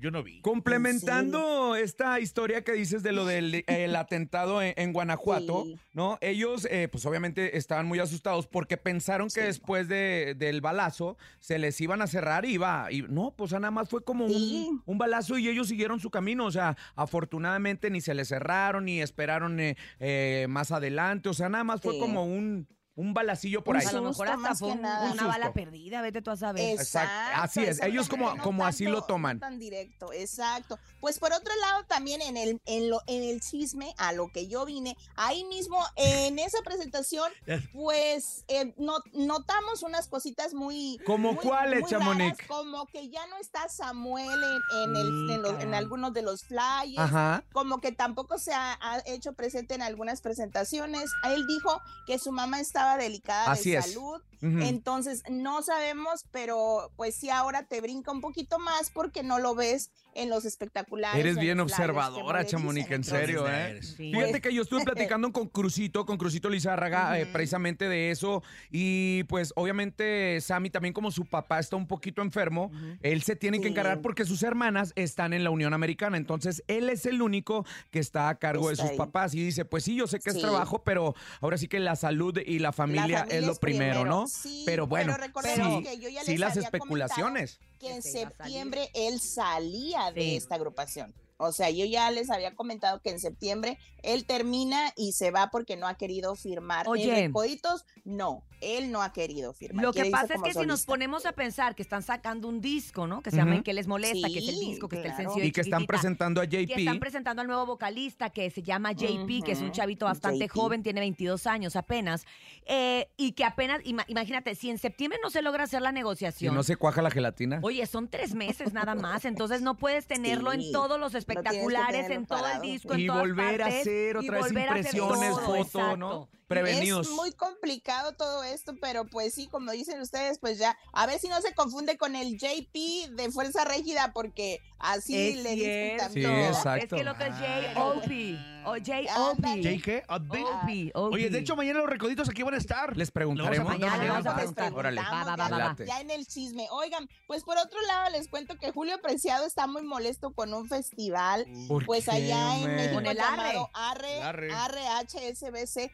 Yo 0.05 0.11
no 0.11 0.23
vi. 0.23 0.43
Complementando 0.43 1.77
esta 1.77 2.21
historia 2.21 2.62
que 2.62 2.73
dices 2.73 3.03
de 3.03 3.12
lo 3.12 3.25
del 3.25 3.64
el 3.67 3.97
atentado 3.97 4.61
en, 4.61 4.75
en 4.77 4.93
Guanajuato, 4.93 5.64
Sí. 5.64 5.77
¿no? 5.95 6.19
Ellos, 6.21 6.69
eh, 6.71 6.88
pues 6.93 7.07
obviamente 7.07 7.57
estaban 7.57 7.87
muy 7.87 8.01
asustados 8.01 8.47
porque 8.47 8.77
pensaron 8.77 9.29
que 9.35 9.40
después 9.45 9.88
de- 9.88 10.35
del 10.37 10.61
balazo 10.61 11.17
se 11.40 11.59
les 11.59 11.81
iban 11.81 12.03
a 12.03 12.07
cerrar 12.07 12.45
y 12.45 12.53
iba. 12.55 12.88
Y 12.93 13.01
no, 13.03 13.33
pues 13.35 13.53
nada 13.53 13.71
más 13.71 13.88
fue 13.88 14.05
como 14.05 14.29
Sí. 14.29 14.67
un, 14.69 14.83
un 14.85 14.99
balazo 14.99 15.38
y 15.38 15.49
ellos 15.49 15.69
siguieron 15.69 15.99
su 16.01 16.11
camino. 16.11 16.45
O 16.45 16.51
sea, 16.51 16.77
afortunadamente 16.97 17.88
ni 17.88 18.03
se 18.03 18.12
les 18.12 18.29
cerraron 18.29 18.85
ni 18.85 19.01
esperaron 19.01 19.59
eh, 19.59 19.77
eh, 20.01 20.45
más 20.51 20.71
adelante. 20.71 21.31
O 21.31 21.35
sea, 21.35 21.49
nada 21.49 21.64
más 21.64 21.81
fue 21.81 21.99
como 21.99 22.27
un, 22.27 22.69
un 22.97 23.13
balacillo 23.15 23.65
por 23.65 23.75
Un 23.77 23.81
ahí. 23.83 23.87
A 23.89 23.93
lo 23.93 24.03
mejor 24.03 24.29
susto 24.29 24.43
hasta 24.43 24.55
fue 24.55 24.69
un- 24.73 24.83
nada. 24.83 25.11
una 25.13 25.23
Un 25.23 25.29
bala 25.29 25.47
susto. 25.47 25.53
perdida, 25.53 26.01
vete 26.03 26.23
tú 26.23 26.31
a 26.31 26.37
saber. 26.37 26.79
Exacto. 26.79 27.13
Así 27.43 27.61
es, 27.61 27.69
exacto, 27.69 27.87
ellos 27.91 28.09
como- 28.09 28.35
no 28.35 28.43
como 28.43 28.65
así 28.67 28.85
lo 28.85 28.99
tanto- 29.01 29.07
toman. 29.07 29.37
no 29.37 29.41
tan 29.41 29.59
directo, 29.59 30.13
exacto. 30.13 30.79
Pues 31.01 31.19
por 31.19 31.33
otro 31.33 31.53
lado, 31.61 31.85
también 31.87 32.23
en 32.23 32.37
el, 32.37 32.61
en 32.67 32.91
lo, 32.91 33.01
en 33.07 33.23
el 33.25 33.41
chisme, 33.41 33.95
a 33.99 34.13
lo 34.13 34.29
que 34.29 34.47
yo 34.47 34.65
vine, 34.65 34.97
ahí 35.17 35.45
mismo 35.45 35.79
en 35.97 36.39
esa 36.39 36.59
presentación, 36.65 37.31
pues 37.75 38.45
eh, 38.49 38.73
no- 38.79 39.03
notamos 39.13 39.83
unas 39.83 40.09
cositas 40.09 40.55
muy. 40.55 40.99
¿Como 41.05 41.37
cuáles, 41.37 41.87
Chamonix? 41.89 42.39
Como 42.47 42.87
que 42.87 43.09
ya 43.11 43.27
no 43.27 43.37
está 43.39 43.69
Samuel 43.69 44.41
en, 44.43 44.83
en 44.91 44.97
el- 44.97 45.31
en 45.31 45.43
los- 45.43 45.63
en 45.63 45.75
algunos 45.75 46.13
de 46.13 46.23
los 46.23 46.45
flyers. 46.45 46.99
Ajá. 46.99 47.43
Como 47.53 47.81
que 47.81 47.93
tampoco 47.93 48.39
se 48.39 48.53
ha, 48.55 48.79
ha 48.81 49.03
hecho 49.07 49.33
presente 49.33 49.75
en 49.75 49.83
algunas 49.83 50.21
presentaciones. 50.21 51.11
Él 51.25 51.47
dijo 51.47 51.81
que 52.07 52.19
su 52.19 52.33
mamá 52.33 52.61
estaba 52.85 52.97
delicada 53.03 53.51
Así 53.51 53.70
de 53.73 53.79
es. 53.79 53.99
Entonces, 54.45 55.23
no 55.31 55.63
sabemos, 55.63 56.27
pero 56.31 56.93
pues 56.97 57.15
sí 57.15 57.31
ahora 57.31 57.67
te 57.67 57.81
brinca 57.81 58.13
un 58.13 58.21
poquito 58.21 58.59
más 58.59 58.91
porque 58.91 59.23
no 59.23 59.39
lo 59.39 59.55
ves 59.55 59.91
en 60.15 60.31
los 60.31 60.45
espectaculares. 60.45 61.19
Eres 61.19 61.37
bien 61.37 61.61
observadora, 61.61 62.43
dicen. 62.43 62.93
en 62.93 63.05
serio, 63.05 63.49
¿eh? 63.49 63.81
Sí. 63.83 64.13
Fíjate 64.13 64.41
que 64.41 64.53
yo 64.53 64.63
estuve 64.63 64.85
platicando 64.85 65.33
con 65.33 65.49
Crucito, 65.49 66.07
con 66.07 66.17
Crucito 66.19 66.49
Lizárraga, 66.49 67.19
eh, 67.19 67.27
precisamente 67.27 67.89
de 67.89 68.11
eso. 68.11 68.43
Y 68.71 69.25
pues 69.25 69.53
obviamente 69.57 70.41
Sammy 70.41 70.71
también 70.71 70.95
como 70.95 71.11
su 71.11 71.25
papá 71.25 71.59
está 71.59 71.77
un 71.77 71.87
poquito 71.87 72.23
enfermo, 72.23 72.71
él 73.01 73.23
se 73.23 73.37
tiene 73.37 73.61
que 73.61 73.69
encargar 73.69 74.03
porque 74.03 74.25
sus 74.25 74.43
hermanas 74.43 74.93
están 74.97 75.33
en 75.33 75.45
la 75.45 75.51
Unión 75.51 75.75
Americana. 75.75 76.17
Entonces 76.17 76.63
él 76.69 76.89
es 76.91 77.07
el 77.07 77.23
único 77.23 77.65
que 77.91 77.99
está 77.99 78.29
a 78.29 78.39
cargo 78.39 78.71
Está 78.71 78.83
de 78.83 78.89
sus 78.89 78.91
ahí. 78.93 78.99
papás. 78.99 79.35
Y 79.35 79.45
dice, 79.45 79.65
pues 79.65 79.85
sí, 79.85 79.95
yo 79.97 80.07
sé 80.07 80.21
que 80.21 80.31
es 80.31 80.39
trabajo, 80.39 80.83
pero 80.85 81.15
ahora 81.41 81.59
sí 81.59 81.69
que 81.69 81.81
la 81.81 81.97
salud 81.97 82.39
y 82.45 82.59
la 82.59 82.73
familia, 82.73 83.21
familia 83.21 83.39
es 83.39 83.45
lo 83.45 83.53
es 83.53 83.59
primero, 83.59 84.01
primero. 84.01 84.05
¿no? 84.05 84.27
Sí, 84.42 84.62
pero 84.66 84.87
bueno, 84.87 85.12
pero 85.14 85.27
recordemos 85.27 85.79
sí, 85.79 85.85
que 85.85 85.99
yo 85.99 86.09
ya 86.09 86.23
sí 86.25 86.33
les 86.33 86.40
las 86.40 86.51
había 86.53 86.64
especulaciones. 86.64 87.59
que 87.79 87.90
en 87.94 88.03
salir. 88.03 88.18
septiembre 88.29 88.90
él 88.94 89.20
salía 89.20 90.11
de 90.12 90.20
Sí. 90.23 90.37
esta 90.37 90.55
agrupación. 90.57 91.14
O 91.37 91.51
sea, 91.53 91.68
yo 91.70 91.85
ya 91.85 92.11
les 92.11 92.31
había 92.31 92.55
comentado 92.55 93.01
que 93.03 93.11
en 93.11 93.18
septiembre 93.18 93.79
él 94.03 94.25
termina 94.25 94.92
y 94.97 95.12
se 95.12 95.31
va 95.31 95.49
porque 95.51 95.77
no 95.77 95.88
ha 95.88 95.94
querido 95.97 96.35
firmar. 96.37 96.87
Oye. 96.88 97.25
En 97.25 97.27
Recoditos, 97.29 97.85
no, 98.05 98.44
él 98.61 98.92
no 98.92 99.03
ha 99.03 99.12
querido 99.12 99.53
firmar. 99.53 99.85
Lo 99.85 99.92
que 99.92 100.05
pasa 100.11 100.35
es 100.35 100.42
que 100.42 100.53
si 100.55 100.64
nos 100.66 100.85
ponemos 100.85 101.27
a 101.27 101.33
pensar 101.33 101.75
que 101.75 101.83
están 101.83 102.03
sacando 102.03 102.47
un 102.49 102.61
disco, 102.61 103.07
¿no? 103.09 103.20
Que 103.23 103.31
se 103.31 103.37
llama 103.38 103.51
Ujú. 103.53 103.59
¿En 103.59 103.64
qué 103.64 103.73
les 103.75 103.87
molesta? 103.88 104.29
que 104.29 104.38
es 104.38 104.49
el 104.49 104.61
disco, 104.61 104.88
que 104.88 104.97
está 104.97 105.09
el 105.09 105.14
claro. 105.14 105.31
sencillo 105.31 105.47
Y 105.47 105.53
que 105.53 105.61
están 105.62 105.87
presentando 105.87 106.40
a 106.40 106.47
Que 106.47 106.62
están 106.62 106.94
JP. 106.94 107.01
presentando 107.01 107.42
al 107.42 107.49
nuevo 107.49 107.66
vocalista 107.66 108.31
que 108.31 108.49
se 108.51 108.62
llama 108.62 108.92
JP, 108.92 109.42
que 109.44 109.53
es 109.53 109.61
un 109.61 109.73
chavito 109.73 110.05
bastante 110.07 110.47
JP. 110.47 110.51
joven, 110.53 110.83
tiene 110.85 111.01
22 111.01 111.47
años 111.47 111.75
apenas. 111.77 112.25
eh, 112.66 113.11
y 113.16 113.33
que 113.33 113.44
apenas, 113.44 113.81
ima- 113.85 114.05
imagínate, 114.09 114.55
si 114.55 114.70
en 114.70 114.79
septiembre 114.79 115.18
no 115.23 115.29
se 115.31 115.42
logra 115.42 115.64
hacer 115.64 115.83
la 115.83 115.90
Si 115.90 115.94
negociación. 115.97 116.55
no 116.55 116.62
se 116.62 116.77
cuaja 116.77 117.03
la 117.03 117.11
gelatina. 117.11 117.59
Oye, 117.62 117.85
son 117.87 118.09
tres 118.09 118.35
meses 118.35 118.73
nada 118.73 118.94
más, 118.94 119.25
entonces 119.27 119.61
no 119.61 119.77
puedes 119.77 120.07
tenerlo 120.07 120.53
en 120.53 120.70
todos 120.73 120.99
los 120.99 121.12
que 121.25 121.34
espectaculares, 121.38 122.03
tenerlo 122.03 122.14
en 122.14 122.27
todo 122.27 122.47
el 122.47 122.61
disco, 122.61 122.94
en 122.94 123.01
y 123.01 123.07
todas 123.07 123.23
volver 123.23 123.62
a 123.62 123.64
partes, 123.64 123.81
hacer 123.81 124.16
y 124.16 124.18
otra 124.18 124.37
vez 124.37 124.47
volver 124.47 124.68
a 124.68 124.73
hacer 124.73 124.94
impresiones, 124.97 125.31
todo, 125.31 125.64
foto, 125.64 125.97
¿no? 125.97 126.29
Prevenidos. 126.62 127.07
Es 127.09 127.12
muy 127.12 127.33
complicado 127.33 128.12
todo 128.12 128.43
esto, 128.45 128.75
pero 128.81 129.05
pues 129.07 129.35
sí, 129.35 129.47
como 129.49 129.73
dicen 129.73 130.01
ustedes, 130.01 130.38
pues 130.38 130.59
ya, 130.59 130.77
a 130.93 131.07
ver 131.07 131.19
si 131.19 131.29
no 131.29 131.40
se 131.40 131.55
confunde 131.55 131.97
con 131.99 132.17
el 132.17 132.38
JP 132.38 133.11
de 133.14 133.31
Fuerza 133.33 133.64
Régida, 133.64 134.12
porque 134.12 134.61
así 134.79 135.31
Es 135.31 135.37
le 135.43 135.55
dicen. 135.55 136.12
Sí, 136.12 136.25
exacto. 136.25 136.97
Es 136.97 137.01
que 137.01 137.05
lo 137.05 137.17
que 137.17 137.25
es 137.25 137.35
J.O.P. 137.35 138.38
O 138.67 138.71
J.O.P. 138.77 139.62
¿Jay 139.62 139.79
qué? 139.81 140.03
O.P. 140.09 140.43
O.P. 140.43 140.90
Oye, 140.95 141.29
de 141.29 141.38
hecho, 141.40 141.55
mañana 141.55 141.81
los 141.81 141.88
recoditos 141.90 142.29
aquí 142.31 142.43
van 142.43 142.55
a 142.55 142.57
estar. 142.57 142.97
Les 142.97 143.11
preguntaremos. 143.11 143.69
Mañana 143.69 143.99
le 144.03 144.09
vamos 144.09 144.27
a 144.27 144.31
va. 144.31 144.37
preguntar. 144.37 144.73
Órale. 144.73 145.01
Preguntamos 145.03 145.27
Va, 145.38 145.49
va, 145.49 145.75
va, 145.75 145.77
ya- 145.85 146.01
en 146.01 146.11
el 146.11 146.27
chisme. 146.27 146.67
Oigan, 146.71 147.07
pues 147.27 147.45
por 147.45 147.59
otro 147.59 147.79
lado 147.83 148.11
les 148.11 148.29
cuento 148.29 148.57
que 148.59 148.73
Julio 148.73 148.99
Preciado 149.03 149.45
está 149.45 149.67
muy 149.67 149.83
molesto 149.83 150.33
con 150.33 150.55
un 150.55 150.67
festival, 150.67 151.47
¿Por 151.69 151.85
pues 151.85 152.07
qué, 152.07 152.12
allá 152.12 152.57
en 152.57 152.62
hombre? 152.62 152.75
México 152.77 152.95
Con 152.95 153.07
el 153.07 153.17
llamado 153.19 153.71
Arre, 153.75 154.23
Arre. 154.23 154.51
Arre 154.51 154.81
HSBC. 154.87 155.90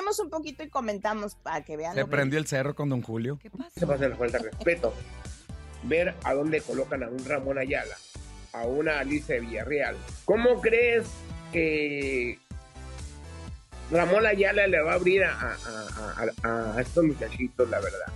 Escuchemos 0.00 0.18
un 0.20 0.30
poquito 0.30 0.62
y 0.62 0.68
comentamos 0.70 1.34
para 1.34 1.62
que 1.62 1.76
vean 1.76 1.94
Se 1.94 2.06
prendió 2.06 2.38
el 2.38 2.46
cerro 2.46 2.74
con 2.74 2.88
Don 2.88 3.02
Julio. 3.02 3.38
¿Qué 3.42 3.50
pasa? 3.50 3.70
se 3.74 3.86
pasa 3.86 4.08
la 4.08 4.16
falta 4.16 4.38
de 4.38 4.44
respeto. 4.50 4.94
Ver 5.82 6.14
a 6.24 6.32
dónde 6.34 6.60
colocan 6.62 7.02
a 7.02 7.08
un 7.08 7.22
Ramón 7.24 7.58
Ayala, 7.58 7.94
a 8.54 8.62
una 8.64 8.98
Alicia 9.00 9.34
de 9.34 9.40
Villarreal. 9.42 9.96
¿Cómo 10.24 10.60
crees 10.62 11.06
que 11.52 12.38
Ramón 13.90 14.24
Ayala 14.26 14.66
le 14.66 14.80
va 14.80 14.92
a 14.92 14.94
abrir 14.94 15.24
a, 15.24 15.32
a- 15.32 15.56
a- 16.16 16.48
a- 16.48 16.76
a 16.76 16.80
estos 16.80 17.04
muchachitos, 17.04 17.68
la 17.68 17.80
verdad? 17.80 18.06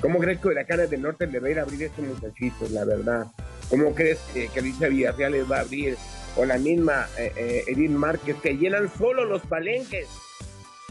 ¿Cómo 0.00 0.18
crees 0.18 0.40
que 0.40 0.48
Huracanes 0.48 0.88
del 0.90 1.02
Norte 1.02 1.26
le 1.26 1.40
va 1.40 1.48
a 1.48 1.50
ir 1.50 1.58
a 1.58 1.62
abrir 1.62 1.82
a 1.82 1.86
estos 1.86 2.04
muchachitos, 2.06 2.70
la 2.70 2.84
verdad? 2.84 3.26
¿Cómo 3.68 3.94
crees 3.94 4.18
que, 4.32 4.48
que 4.48 4.60
Alicia 4.60 4.88
Villarreal 4.88 5.32
les 5.32 5.50
va 5.50 5.58
a 5.58 5.60
abrir? 5.60 5.96
O 6.36 6.44
la 6.44 6.56
misma 6.58 7.06
eh, 7.18 7.32
eh, 7.36 7.64
Edith 7.66 7.90
Márquez, 7.90 8.36
que 8.42 8.56
llenan 8.56 8.90
solo 8.96 9.24
los 9.24 9.42
palenques. 9.42 10.06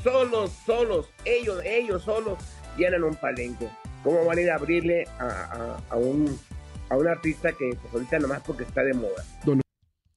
Solos, 0.10 0.52
solos, 0.68 1.08
ellos, 1.26 1.62
ellos 1.65 2.04
solos 2.04 2.38
llenan 2.78 3.04
un 3.04 3.15
palenque. 3.15 3.68
¿Cómo 4.04 4.24
van 4.24 4.38
a 4.38 4.41
ir 4.41 4.52
a 4.52 4.56
abrirle 4.56 5.04
a, 5.20 5.24
a- 5.26 5.82
a 5.89 5.96
un, 5.98 6.39
a 6.91 6.96
un 6.96 7.08
artista 7.08 7.52
que 7.54 7.72
pues, 7.82 7.91
ahorita 7.91 8.20
nomás 8.20 8.41
porque 8.46 8.63
está 8.65 8.84
de 8.84 8.94
moda? 8.94 9.26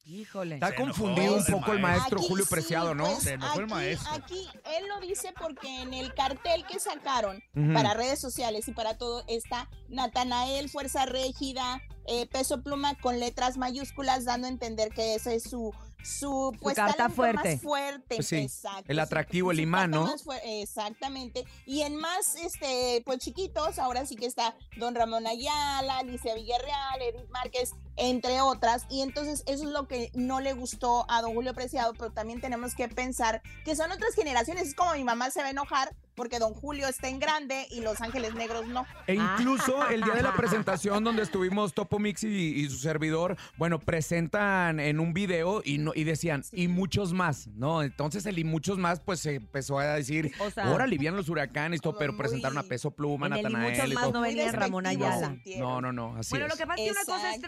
Híjole. 0.05 0.55
Está 0.57 0.68
Se 0.70 0.74
confundido 0.74 1.35
un 1.37 1.40
el 1.46 1.53
poco 1.53 1.72
el 1.72 1.81
maestro 1.81 2.18
Aquí 2.18 2.29
Julio 2.29 2.44
sí, 2.44 2.51
Preciado, 2.51 2.94
¿no? 2.94 3.05
pues, 3.07 3.22
Se 3.22 3.33
enojó 3.33 3.59
el 3.61 3.64
aquí- 3.64 3.72
maestro. 3.74 4.12
Aquí 4.12 4.48
él 4.77 4.88
lo 4.88 5.01
dice 5.01 5.33
porque 5.40 5.81
en 5.83 5.94
el 5.94 6.12
cartel 6.14 6.64
que 6.70 6.79
sacaron 6.81 7.42
para 7.74 7.94
redes 7.94 8.20
sociales 8.20 8.68
y 8.68 8.72
para 8.72 8.98
todo 8.98 9.24
está 9.27 9.70
Natanael, 9.88 10.68
Fuerza 10.68 11.07
Régida, 11.07 11.81
eh, 12.07 12.27
Peso 12.31 12.62
Pluma 12.62 12.94
con 13.01 13.20
letras 13.20 13.57
mayúsculas, 13.57 14.24
dando 14.27 14.48
a 14.48 14.51
entender 14.51 14.90
que 14.90 15.14
ese 15.14 15.35
es 15.35 15.44
su 15.44 15.72
su, 16.02 16.56
pues, 16.61 16.76
carta 16.76 17.08
fuerte. 17.08 17.54
más 17.54 17.62
fuerte. 17.62 18.16
Pues 18.16 18.26
sí, 18.28 18.37
Exacto, 18.37 18.84
el 18.88 18.96
su- 18.96 19.02
atractivo, 19.02 19.50
el 19.50 19.58
su 19.58 19.62
imán, 19.62 19.90
carta 19.92 20.06
¿no? 20.06 20.14
exactamente. 20.44 21.44
Y 21.66 21.82
en 21.82 21.96
más, 21.96 22.37
este, 22.37 23.02
pues 23.04 23.18
chiquitos, 23.18 23.78
ahora 23.78 24.06
sí 24.06 24.16
que 24.16 24.26
está 24.26 24.54
Don 24.76 24.94
Ramón 24.94 25.26
Ayala, 25.26 25.98
Alicia 25.98 26.34
Villarreal, 26.34 27.02
Edith 27.02 27.28
Márquez, 27.30 27.72
entre 27.98 28.40
otras. 28.40 28.87
Y 28.90 29.02
entonces 29.02 29.42
eso 29.46 29.64
es 29.64 29.70
lo 29.70 29.87
que 29.88 30.11
no 30.14 30.40
le 30.40 30.52
gustó 30.54 31.04
a 31.11 31.20
don 31.22 31.34
Julio 31.34 31.54
Preciado, 31.54 31.92
pero 31.94 32.11
también 32.12 32.40
tenemos 32.40 32.74
que 32.74 32.88
pensar 32.88 33.42
que 33.64 33.76
son 33.76 33.90
otras 33.92 34.14
generaciones. 34.14 34.68
Es 34.68 34.74
como 34.74 34.94
mi 34.94 35.04
mamá 35.04 35.30
se 35.30 35.40
va 35.40 35.46
a 35.46 35.50
enojar 35.50 35.94
porque 36.14 36.40
don 36.40 36.52
Julio 36.52 36.88
está 36.88 37.08
en 37.08 37.20
grande 37.20 37.68
y 37.70 37.80
Los 37.80 38.00
Ángeles 38.00 38.34
Negros 38.34 38.66
no. 38.66 38.84
E 39.06 39.14
incluso 39.14 39.88
el 39.88 40.02
día 40.02 40.14
de 40.14 40.22
la 40.22 40.34
presentación 40.34 41.04
donde 41.04 41.22
estuvimos 41.22 41.74
Topo 41.74 42.00
Mix 42.00 42.24
y, 42.24 42.26
y 42.28 42.68
su 42.68 42.76
servidor, 42.78 43.37
bueno, 43.56 43.78
presentan 43.78 44.80
en 44.80 44.98
un 44.98 45.12
video 45.12 45.62
y, 45.64 45.78
no, 45.78 45.92
y 45.94 46.02
decían, 46.02 46.42
y 46.50 46.66
muchos 46.66 47.12
más, 47.12 47.46
¿no? 47.48 47.82
Entonces 47.84 48.26
el 48.26 48.38
y 48.38 48.42
muchos 48.44 48.78
más, 48.78 48.98
pues 49.00 49.20
se 49.20 49.37
empezó 49.37 49.78
a 49.78 49.84
decir, 49.94 50.32
O 50.40 50.50
sea, 50.50 50.64
ahora 50.64 50.84
alivian 50.84 51.14
los 51.14 51.28
huracanes, 51.28 51.80
todo, 51.80 51.96
pero 51.98 52.12
muy- 52.12 52.18
presentaron 52.18 52.58
a 52.58 52.62
Peso 52.64 52.90
Pluma, 52.90 53.28
en 53.28 53.34
el 53.34 53.38
y 53.38 53.42
Natanael 53.44 53.72
muchos 53.72 53.90
y 53.90 53.94
más 53.94 54.02
todo. 54.04 54.12
no 54.14 54.20
venía 54.22 54.50
Ramón 54.50 54.87
Ayala. 54.87 55.37
No, 55.58 55.80
no, 55.80 55.92
no, 55.92 56.16
así 56.16 56.30
Bueno, 56.30 56.46
es. 56.46 56.52
lo 56.52 56.56
que 56.56 56.66
pasa 56.66 56.82
es 56.82 56.87
que 56.87 56.90
una 56.92 57.04
cosa 57.04 57.16
es 57.30 57.37
Exacto. 57.37 57.46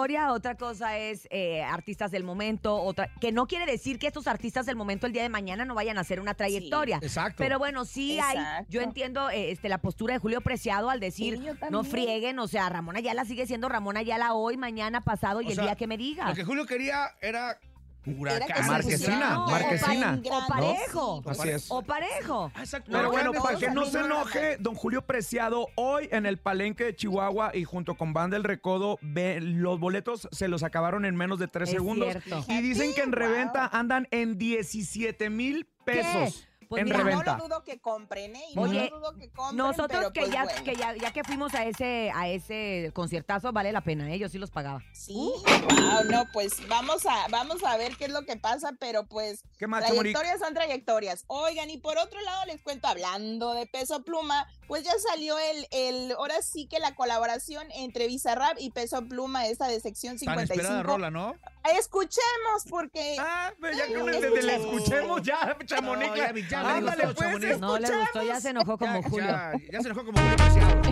Otra 0.00 0.54
cosa 0.56 0.98
es 0.98 1.28
eh, 1.30 1.62
artistas 1.62 2.10
del 2.10 2.24
momento, 2.24 2.76
otra 2.76 3.08
que 3.20 3.32
no 3.32 3.46
quiere 3.46 3.70
decir 3.70 3.98
que 3.98 4.06
estos 4.06 4.26
artistas 4.26 4.66
del 4.66 4.76
momento 4.76 5.06
el 5.06 5.12
día 5.12 5.22
de 5.22 5.28
mañana 5.28 5.64
no 5.64 5.74
vayan 5.74 5.98
a 5.98 6.00
hacer 6.00 6.20
una 6.20 6.34
trayectoria. 6.34 6.98
Exacto. 7.02 7.36
Pero 7.38 7.58
bueno, 7.58 7.84
sí 7.84 8.18
hay, 8.18 8.38
yo 8.68 8.80
entiendo 8.80 9.30
eh, 9.30 9.50
este, 9.50 9.68
la 9.68 9.78
postura 9.78 10.14
de 10.14 10.20
Julio 10.20 10.40
Preciado 10.40 10.90
al 10.90 11.00
decir, 11.00 11.22
Sí, 11.22 11.48
no 11.70 11.84
frieguen, 11.84 12.38
o 12.38 12.48
sea, 12.48 12.68
Ramón 12.68 12.96
Ayala 12.96 13.24
sigue 13.24 13.46
siendo 13.46 13.68
Ramón 13.68 13.96
Ayala 13.96 14.34
hoy, 14.34 14.56
mañana, 14.56 15.00
pasado 15.00 15.40
y 15.40 15.46
O 15.46 15.48
el 15.50 15.54
sea, 15.54 15.64
día 15.64 15.76
que 15.76 15.86
me 15.86 15.96
diga. 15.96 16.28
Lo 16.28 16.34
que 16.34 16.44
Julio 16.44 16.66
quería 16.66 17.10
era 17.20 17.58
huracán. 18.06 18.66
Marquesina, 18.66 19.30
No, 19.34 19.46
Marquesina. 19.48 20.20
o 20.24 20.46
parejo. 20.48 21.22
Así 21.26 21.48
es. 21.48 21.70
O 21.70 21.82
parejo. 21.82 22.50
Ah, 22.54 22.60
exacto. 22.60 22.90
Pero 22.90 23.04
No, 23.04 23.10
bueno, 23.10 23.32
no, 23.32 23.42
para 23.42 23.58
que 23.58 23.70
no 23.70 23.84
se 23.86 24.00
enoje, 24.00 24.56
don 24.58 24.74
Julio 24.74 25.02
Preciado, 25.02 25.68
hoy 25.76 26.08
en 26.10 26.26
el 26.26 26.38
Palenque 26.38 26.84
de 26.84 26.96
Chihuahua 26.96 27.52
y 27.54 27.64
junto 27.64 27.94
con 27.96 28.12
Banda 28.12 28.36
El 28.36 28.44
Recodo, 28.44 28.98
ve- 29.02 29.40
los 29.40 29.78
boletos 29.78 30.28
se 30.32 30.48
los 30.48 30.62
acabaron 30.62 31.04
en 31.04 31.16
menos 31.16 31.38
de 31.38 31.48
tres 31.48 31.68
Es 31.68 31.74
segundos. 31.74 32.10
cierto. 32.12 32.44
Y 32.48 32.60
dicen 32.60 32.94
que 32.94 33.02
en 33.02 33.12
reventa 33.12 33.66
andan 33.72 34.08
en 34.10 34.38
17 34.38 35.30
mil 35.30 35.66
pesos. 35.84 36.42
¿Qué? 36.42 36.51
Pues 36.72 36.80
en 36.80 36.88
mira, 36.88 37.04
No 37.04 37.22
lo 37.22 37.36
dudo 37.36 37.64
que 37.64 37.80
compren, 37.82 38.34
¿eh? 38.34 38.44
Y 38.54 38.58
Oye, 38.58 38.88
no 38.88 38.96
lo 38.96 39.00
dudo 39.00 39.18
que 39.18 39.28
compren, 39.28 39.58
Nosotros 39.58 39.88
pero 39.90 40.12
que, 40.14 40.20
pues 40.20 40.32
ya, 40.32 40.44
bueno. 40.44 40.64
que 40.64 40.74
ya, 40.74 40.96
ya 40.96 41.12
que 41.12 41.22
fuimos 41.22 41.52
a 41.52 41.66
ese, 41.66 42.10
a 42.14 42.30
ese 42.30 42.92
conciertazo, 42.94 43.52
vale 43.52 43.72
la 43.72 43.82
pena, 43.82 44.10
¿eh? 44.10 44.18
yo 44.18 44.30
sí 44.30 44.38
los 44.38 44.50
pagaba. 44.50 44.82
Sí, 44.94 45.12
wow, 45.12 46.04
no, 46.10 46.24
pues 46.32 46.66
vamos 46.68 47.04
a, 47.04 47.28
vamos 47.28 47.62
a 47.62 47.76
ver 47.76 47.94
qué 47.98 48.06
es 48.06 48.10
lo 48.10 48.24
que 48.24 48.38
pasa, 48.38 48.72
pero 48.80 49.04
pues 49.04 49.44
¿Qué 49.58 49.66
más, 49.66 49.84
trayectorias 49.84 50.38
son 50.38 50.54
trayectorias. 50.54 51.24
Oigan, 51.26 51.68
y 51.68 51.76
por 51.76 51.98
otro 51.98 52.18
lado 52.22 52.46
les 52.46 52.62
cuento, 52.62 52.88
hablando 52.88 53.52
de 53.52 53.66
peso 53.66 54.02
pluma, 54.02 54.46
pues 54.66 54.82
ya 54.82 54.92
salió 55.10 55.38
el, 55.38 55.66
el, 55.72 56.12
ahora 56.12 56.40
sí 56.40 56.68
que 56.68 56.78
la 56.78 56.94
colaboración 56.94 57.66
entre 57.72 58.06
Bizarrap 58.06 58.56
y 58.58 58.70
Peso 58.70 59.06
Pluma, 59.06 59.46
esta 59.46 59.68
de 59.68 59.78
sección 59.78 60.12
Tan 60.14 60.20
55. 60.20 60.54
esperada 60.54 60.82
rola, 60.82 61.10
¿no? 61.10 61.34
Escuchemos, 61.78 62.64
porque. 62.68 63.16
Ah, 63.18 63.52
pues 63.60 63.76
ya 63.76 63.86
que 63.86 63.92
Eh, 63.94 64.02
desde 64.04 64.20
le 64.42 64.54
escuchemos. 64.56 64.80
escuchemos 64.82 65.22
ya, 65.22 65.56
Chamonix. 65.64 66.08
No, 66.10 66.16
ya 66.16 66.32
ya 66.32 66.62
le 66.62 66.68
Ándale, 66.68 67.04
gustó, 67.06 67.14
pues, 67.14 67.16
Chamonix. 67.32 67.58
No 67.60 67.78
le 67.78 67.88
gustó, 67.98 68.22
ya 68.22 68.40
se 68.40 68.48
enojó 68.50 68.78
como 68.78 69.00
Ya- 69.00 69.08
Julio. 69.08 69.26
Ya, 69.28 69.52
ya 69.70 69.80
se 69.80 69.88
enojó 69.88 70.04
como 70.04 70.18
Julio 70.18 70.36
Preciado. 70.36 70.82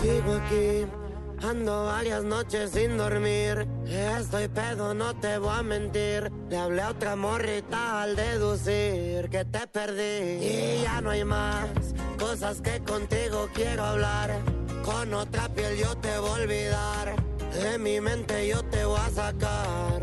Sigo 0.00 0.32
aquí, 0.36 0.86
ando 1.42 1.86
varias 1.86 2.24
noches 2.24 2.70
sin 2.72 2.96
dormir. 2.96 3.66
Estoy 3.86 4.48
pedo, 4.48 4.94
no 4.94 5.14
te 5.16 5.38
voy 5.38 5.54
a 5.58 5.62
mentir. 5.62 6.30
Le 6.48 6.56
hablé 6.56 6.82
a 6.82 6.90
otra 6.90 7.16
morrita 7.16 8.02
al 8.02 8.16
deducir 8.16 9.28
que 9.30 9.44
te 9.44 9.66
perdí. 9.66 10.44
Y 10.44 10.82
ya 10.82 11.00
no 11.00 11.10
hay 11.10 11.24
más 11.24 11.66
cosas 12.18 12.60
que 12.60 12.80
contigo 12.80 13.48
quiero 13.54 13.84
hablar. 13.84 14.38
Con 14.84 15.14
otra 15.14 15.48
piel 15.48 15.76
yo 15.76 15.96
te 15.96 16.18
voy 16.18 16.30
a 16.30 16.42
olvidar. 16.42 17.16
De 17.54 17.78
mi 17.78 18.00
mente 18.00 18.48
yo 18.48 18.62
te 18.64 18.84
voy 18.84 19.00
a 19.00 19.10
sacar. 19.10 20.02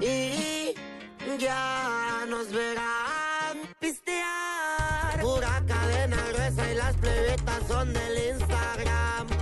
Y 0.00 0.74
ya 1.38 2.24
nos 2.28 2.52
verán 2.52 3.58
pistear. 3.78 5.20
Pura 5.20 5.62
cadena 5.66 6.16
gruesa 6.32 6.72
y 6.72 6.74
las 6.74 6.96
plebetas 6.96 7.62
son 7.68 7.92
del 7.92 8.30
Instagram. 8.30 9.37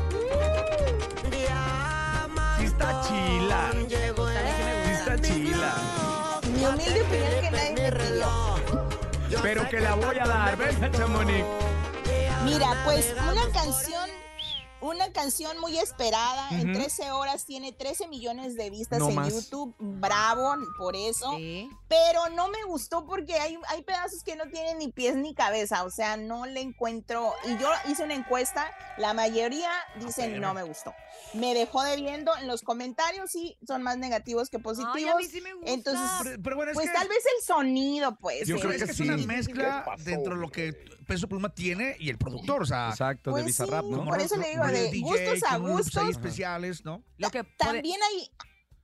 Mi 6.66 6.82
humilde 6.82 7.02
opinión 7.02 7.30
que 7.40 7.50
nadie 7.50 7.72
me 7.72 7.92
pidió. 7.92 9.40
Pero 9.42 9.68
que 9.68 9.80
la 9.80 9.94
voy 9.94 10.18
a 10.18 10.26
dar, 10.26 10.56
venga, 10.56 10.90
Chamonix. 10.90 11.44
Mira, 12.44 12.82
pues 12.84 13.14
una 13.30 13.48
canción, 13.52 14.05
una 14.96 15.12
canción 15.12 15.58
muy 15.60 15.78
esperada, 15.78 16.48
en 16.50 16.70
Ujú. 16.70 16.78
13 16.80 17.10
horas 17.12 17.44
tiene 17.44 17.72
13 17.72 18.08
millones 18.08 18.56
de 18.56 18.70
vistas 18.70 18.98
No 18.98 19.10
en 19.10 19.14
más. 19.14 19.32
YouTube, 19.32 19.74
bravo 19.78 20.54
por 20.78 20.96
eso, 20.96 21.30
pero 21.88 22.28
no 22.34 22.48
me 22.48 22.64
gustó 22.64 23.06
porque 23.06 23.34
hay, 23.34 23.58
hay 23.68 23.82
pedazos 23.82 24.22
que 24.24 24.34
no 24.36 24.48
tienen 24.48 24.78
ni 24.78 24.88
pies 24.90 25.14
ni 25.16 25.34
cabeza, 25.34 25.84
o 25.84 25.90
sea, 25.90 26.16
no 26.16 26.46
le 26.46 26.60
encuentro, 26.60 27.32
y 27.44 27.56
yo 27.58 27.68
hice 27.88 28.04
una 28.04 28.14
encuesta, 28.14 28.70
la 28.98 29.14
mayoría 29.14 29.70
dicen 30.00 30.40
no 30.40 30.54
me 30.54 30.62
gustó. 30.62 30.94
Me 31.34 31.54
dejó 31.54 31.82
debiendo 31.82 32.34
en 32.36 32.46
los 32.46 32.62
comentarios 32.62 33.34
y 33.34 33.56
son 33.66 33.82
más 33.82 33.98
negativos 33.98 34.48
que 34.50 34.58
positivos. 34.58 35.16
mí 35.18 35.24
sí 35.24 35.40
me 35.40 35.52
gusta. 35.54 35.70
Entonces, 35.70 36.10
Pero, 36.22 36.42
pero 36.42 36.56
bueno, 36.56 36.72
es 36.72 36.76
pues 36.76 36.88
que- 36.88 36.94
tal 36.96 37.08
vez 37.08 37.18
el 37.38 37.44
sonido, 37.44 38.16
pues. 38.16 38.46
Yo 38.48 38.56
eh, 38.56 38.60
creo 38.60 38.72
es 38.72 38.78
que 38.78 38.84
que 38.86 38.90
es 38.92 38.96
sí. 38.96 39.02
una 39.04 39.16
mezcla 39.18 39.84
dentro 39.98 40.34
de 40.34 40.40
lo 40.40 40.50
que 40.50 40.74
Peso 41.06 41.28
Pluma 41.28 41.48
tiene 41.54 41.96
y 41.98 42.08
el 42.10 42.18
productor, 42.18 42.62
o 42.62 42.66
sea. 42.66 42.90
Exacto, 42.90 43.30
Pues 43.30 43.44
de 43.44 43.46
Bizarrap, 43.48 43.84
sí, 43.84 43.90
¿no? 43.90 44.04
por 44.04 44.20
eso 44.20 44.36
le 44.36 44.50
digo, 44.50 44.66
de 44.66 45.00
gustos 45.00 45.42
a 45.48 45.56
gustos. 45.58 46.08
especiales, 46.10 46.84
¿no? 46.84 47.02
Lo 47.18 47.30
que 47.30 47.44
puede- 47.44 47.56
También 47.72 48.00
hay. 48.02 48.30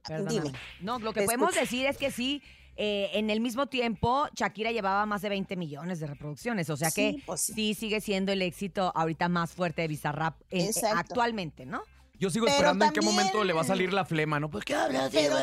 Perdóname. 0.06 0.40
Dime. 0.48 0.58
No, 0.80 0.98
lo 0.98 1.12
que 1.12 1.20
Te 1.20 1.26
podemos 1.26 1.50
escucho. 1.50 1.60
decir 1.60 1.86
es 1.86 1.96
que 1.98 2.10
sí, 2.10 2.42
eh, 2.76 3.10
en 3.14 3.30
el 3.30 3.40
mismo 3.40 3.66
tiempo, 3.66 4.26
Shakira 4.34 4.72
llevaba 4.72 5.04
más 5.06 5.22
de 5.22 5.28
20 5.28 5.56
millones 5.56 6.00
de 6.00 6.06
reproducciones. 6.06 6.70
O 6.70 6.76
sea 6.76 6.90
Sí, 6.90 7.16
que 7.16 7.22
pues 7.26 7.40
sí. 7.42 7.74
sigue 7.74 8.00
siendo 8.00 8.32
el 8.32 8.42
éxito 8.42 8.92
ahorita 8.94 9.28
más 9.28 9.52
fuerte 9.52 9.82
de 9.82 9.88
Bizarrap 9.88 10.40
eh, 10.50 10.64
Exacto. 10.66 10.98
actualmente, 10.98 11.66
¿no? 11.66 11.82
Yo 12.22 12.30
sigo 12.30 12.44
Pero 12.46 12.54
esperando 12.54 12.84
en 12.84 12.92
qué 12.92 13.00
momento 13.00 13.42
le 13.42 13.52
va 13.52 13.62
a 13.62 13.64
salir 13.64 13.92
la 13.92 14.04
flema, 14.04 14.38
¿no? 14.38 14.48
Pues, 14.48 14.64
¿qué 14.64 14.76
hablas? 14.76 15.10
Pero, 15.12 15.34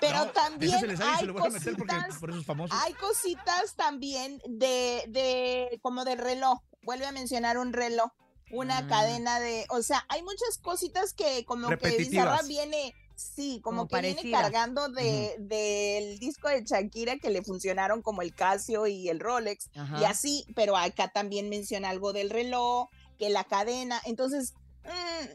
pero 0.00 0.26
también 0.26 0.70
Ese 0.70 0.80
se 0.82 0.86
le 0.86 0.96
sale 0.96 1.10
y 1.10 1.14
se 1.14 1.20
hay 1.22 1.26
lo 1.26 1.32
voy 1.32 1.42
a 1.46 1.50
meter 1.50 1.76
porque 1.76 1.94
cositas, 1.96 2.18
por 2.20 2.30
eso 2.30 2.38
es 2.38 2.46
famoso. 2.46 2.72
hay 2.76 2.92
cositas 2.94 3.74
también 3.74 4.40
de, 4.48 5.02
de 5.08 5.80
como 5.82 6.04
del 6.04 6.18
reloj. 6.18 6.60
Vuelve 6.84 7.06
a 7.06 7.10
mencionar 7.12 7.58
un 7.58 7.72
reloj, 7.72 8.12
una 8.52 8.78
Ah. 8.78 8.86
cadena 8.86 9.40
de, 9.40 9.66
o 9.70 9.82
sea, 9.82 10.04
hay 10.08 10.22
muchas 10.22 10.58
cositas 10.62 11.12
que 11.12 11.44
como 11.44 11.68
que. 11.76 11.96
Bizarrap 11.96 12.46
viene, 12.46 12.94
sí, 13.16 13.60
como, 13.64 13.88
Como 13.88 14.00
que 14.00 14.00
viene 14.14 14.30
cargando 14.30 14.90
de, 14.90 15.34
del 15.40 16.20
disco 16.20 16.50
de 16.50 16.62
Shakira 16.62 17.18
que 17.18 17.30
le 17.30 17.42
funcionaron 17.42 18.00
como 18.00 18.22
el 18.22 18.32
Casio 18.32 18.86
y 18.86 19.08
el 19.08 19.18
Rolex 19.18 19.70
Ajá. 19.74 20.00
y 20.00 20.04
así, 20.04 20.46
pero 20.54 20.76
acá 20.76 21.08
también 21.08 21.48
menciona 21.48 21.88
algo 21.90 22.12
del 22.12 22.30
reloj, 22.30 22.88
que 23.18 23.28
la 23.28 23.42
cadena, 23.44 24.00
entonces 24.04 24.54
mm, 24.54 24.61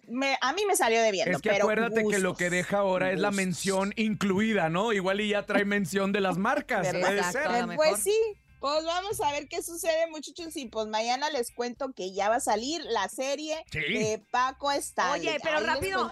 me- 0.08 0.38
a 0.42 0.54
mí 0.54 0.64
me 0.68 0.76
salió 0.76 1.02
debiendo. 1.02 1.36
Es 1.38 1.42
que 1.42 1.50
pero 1.50 1.64
acuérdate 1.66 2.06
que 2.08 2.20
lo 2.20 2.36
que 2.36 2.50
deja 2.50 2.80
ahora 2.80 3.12
es 3.12 3.20
la 3.20 3.32
mención 3.32 3.94
incluida, 3.96 4.70
¿no? 4.70 4.94
Igual 4.94 5.22
y 5.22 5.30
ya 5.30 5.46
trae 5.46 5.66
mención 5.66 6.12
de 6.12 6.22
las 6.22 6.38
marcas. 6.38 6.88
Puede 6.88 7.18
Exacto. 7.18 7.52
ser. 7.52 7.70
Eh, 7.72 7.76
Pues 7.76 8.04
sí, 8.04 8.16
pues 8.60 8.84
vamos 8.86 9.22
a 9.22 9.32
ver 9.32 9.48
qué 9.48 9.62
sucede, 9.62 10.08
muchachos. 10.10 10.56
Y 10.58 10.66
pues 10.68 10.88
mañana 10.88 11.30
les 11.30 11.52
cuento 11.52 11.94
que 11.94 12.12
ya 12.14 12.28
va 12.30 12.36
a 12.38 12.40
salir 12.40 12.84
la 12.86 13.08
serie 13.08 13.56
Sí. 13.72 13.80
de 13.80 14.22
Paco 14.32 14.72
Stanley. 14.72 15.28
Oye, 15.28 15.38
pero 15.44 15.60
Ahí 15.60 15.66
rápido. 15.66 16.12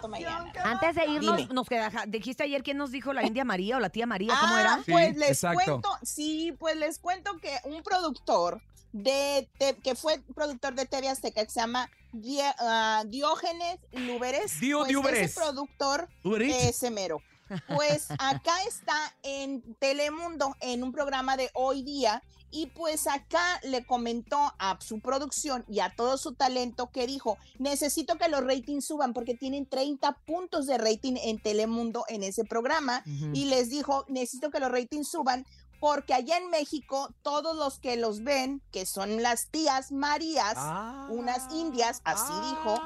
Antes 0.64 0.96
de 0.96 1.06
irnos, 1.08 1.38
Dime. 1.38 1.54
nos 1.54 1.68
queda, 1.68 1.92
dijiste 2.08 2.44
ayer 2.44 2.64
quién 2.64 2.78
nos 2.78 2.92
dijo 2.92 3.14
la 3.14 3.24
India 3.26 3.44
María 3.44 3.78
o 3.78 3.80
la 3.80 3.90
tía 3.90 4.06
María, 4.06 4.34
¿cómo 4.40 4.56
Ah, 4.56 4.62
era? 4.62 4.80
pues 4.88 5.10
Sí, 5.14 5.20
les 5.20 5.30
exacto. 5.30 5.64
cuento, 5.66 5.90
sí, 6.04 6.56
pues 6.60 6.76
les 6.78 7.00
cuento 7.00 7.38
que 7.40 7.52
un 7.66 7.82
productor 7.84 8.62
de 8.94 9.50
te- 9.58 9.76
que 9.76 9.94
fue 9.96 10.22
productor 10.36 10.74
de 10.76 10.86
TV 10.86 11.10
Azteca 11.10 11.44
que 11.44 11.52
se 11.52 11.60
llama 11.60 11.90
Die- 12.22 12.42
ah, 12.60 13.04
Diógenes 13.08 13.80
Lúberes. 13.92 14.60
Dio 14.60 14.80
pues 14.80 15.14
ese 15.20 15.40
productor 15.40 16.10
Eats. 16.24 16.64
ese 16.66 16.92
mero. 16.92 17.22
Pues 17.68 18.10
acá 18.12 18.54
está 18.68 19.16
en 19.24 19.62
Telemundo 19.80 20.56
en 20.62 20.84
un 20.84 20.92
programa 20.92 21.38
de 21.38 21.50
hoy 21.54 21.84
día 21.84 22.24
y 22.52 22.68
pues 22.68 23.06
acá 23.08 23.60
le 23.64 23.86
comentó 23.86 24.38
a 24.60 24.78
su 24.80 25.00
producción 25.02 25.66
y 25.68 25.82
a 25.82 25.94
todo 25.94 26.18
su 26.18 26.36
talento 26.36 26.90
que 26.90 27.06
dijo, 27.06 27.38
necesito 27.60 28.18
que 28.18 28.30
los 28.30 28.46
ratings 28.46 28.86
suban 28.86 29.14
porque 29.14 29.36
tienen 29.36 29.66
30 29.66 30.14
puntos 30.26 30.66
de 30.66 30.78
rating 30.78 31.16
en 31.22 31.38
Telemundo 31.42 32.06
en 32.08 32.24
ese 32.24 32.46
programa 32.46 33.04
y 33.34 33.46
les 33.46 33.70
dijo, 33.70 34.06
necesito 34.08 34.52
que 34.52 34.60
los 34.62 34.72
ratings 34.72 35.10
suban 35.10 35.46
porque 35.80 36.14
allá 36.14 36.38
en 36.38 36.50
México 36.50 37.10
todos 37.22 37.56
los 37.56 37.80
que 37.80 37.96
los 37.98 38.24
ven, 38.24 38.62
que 38.72 38.86
son 38.86 39.22
las 39.22 39.50
tías 39.50 39.92
Marías, 39.92 40.54
Ah. 40.58 41.08
unas 41.10 41.54
indias, 41.54 42.02
así 42.04 42.34
dijo, 42.50 42.82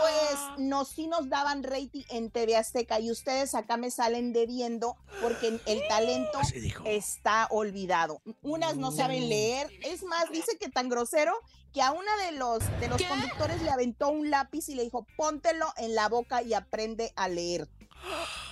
pues 0.00 0.38
no 0.58 0.84
sí 0.84 1.06
nos 1.06 1.28
daban 1.28 1.62
rating 1.62 2.04
en 2.10 2.30
TV 2.30 2.56
Azteca 2.56 3.00
y 3.00 3.10
ustedes 3.10 3.54
acá 3.54 3.76
me 3.76 3.90
salen 3.90 4.32
debiendo 4.32 4.96
porque 5.20 5.60
el 5.66 5.88
talento 5.88 6.38
está 6.84 7.46
olvidado. 7.50 8.22
Unas 8.42 8.76
no 8.76 8.92
saben 8.92 9.28
leer, 9.28 9.70
es 9.82 10.02
más, 10.04 10.30
dice 10.30 10.56
que 10.58 10.68
tan 10.68 10.88
grosero 10.88 11.34
que 11.72 11.82
a 11.82 11.92
una 11.92 12.16
de 12.24 12.32
los 12.32 12.58
de 12.80 12.88
los 12.88 13.02
conductores 13.02 13.62
le 13.62 13.70
aventó 13.70 14.08
un 14.08 14.30
lápiz 14.30 14.68
y 14.68 14.74
le 14.74 14.82
dijo, 14.82 15.06
"Póntelo 15.16 15.66
en 15.76 15.94
la 15.94 16.08
boca 16.08 16.42
y 16.42 16.54
aprende 16.54 17.12
a 17.16 17.28
leer." 17.28 17.68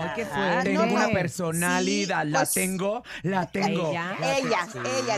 Ay, 0.00 0.10
qué 0.14 0.26
fuerte. 0.26 0.64
Tengo 0.64 0.86
no, 0.86 0.94
una 0.94 1.08
personalidad, 1.08 2.22
Sí, 2.24 2.28
la 2.30 2.38
pues- 2.40 2.52
tengo, 2.52 3.02
la 3.22 3.46
tengo. 3.46 3.90
ella? 3.90 4.16
Ella, 4.22 4.68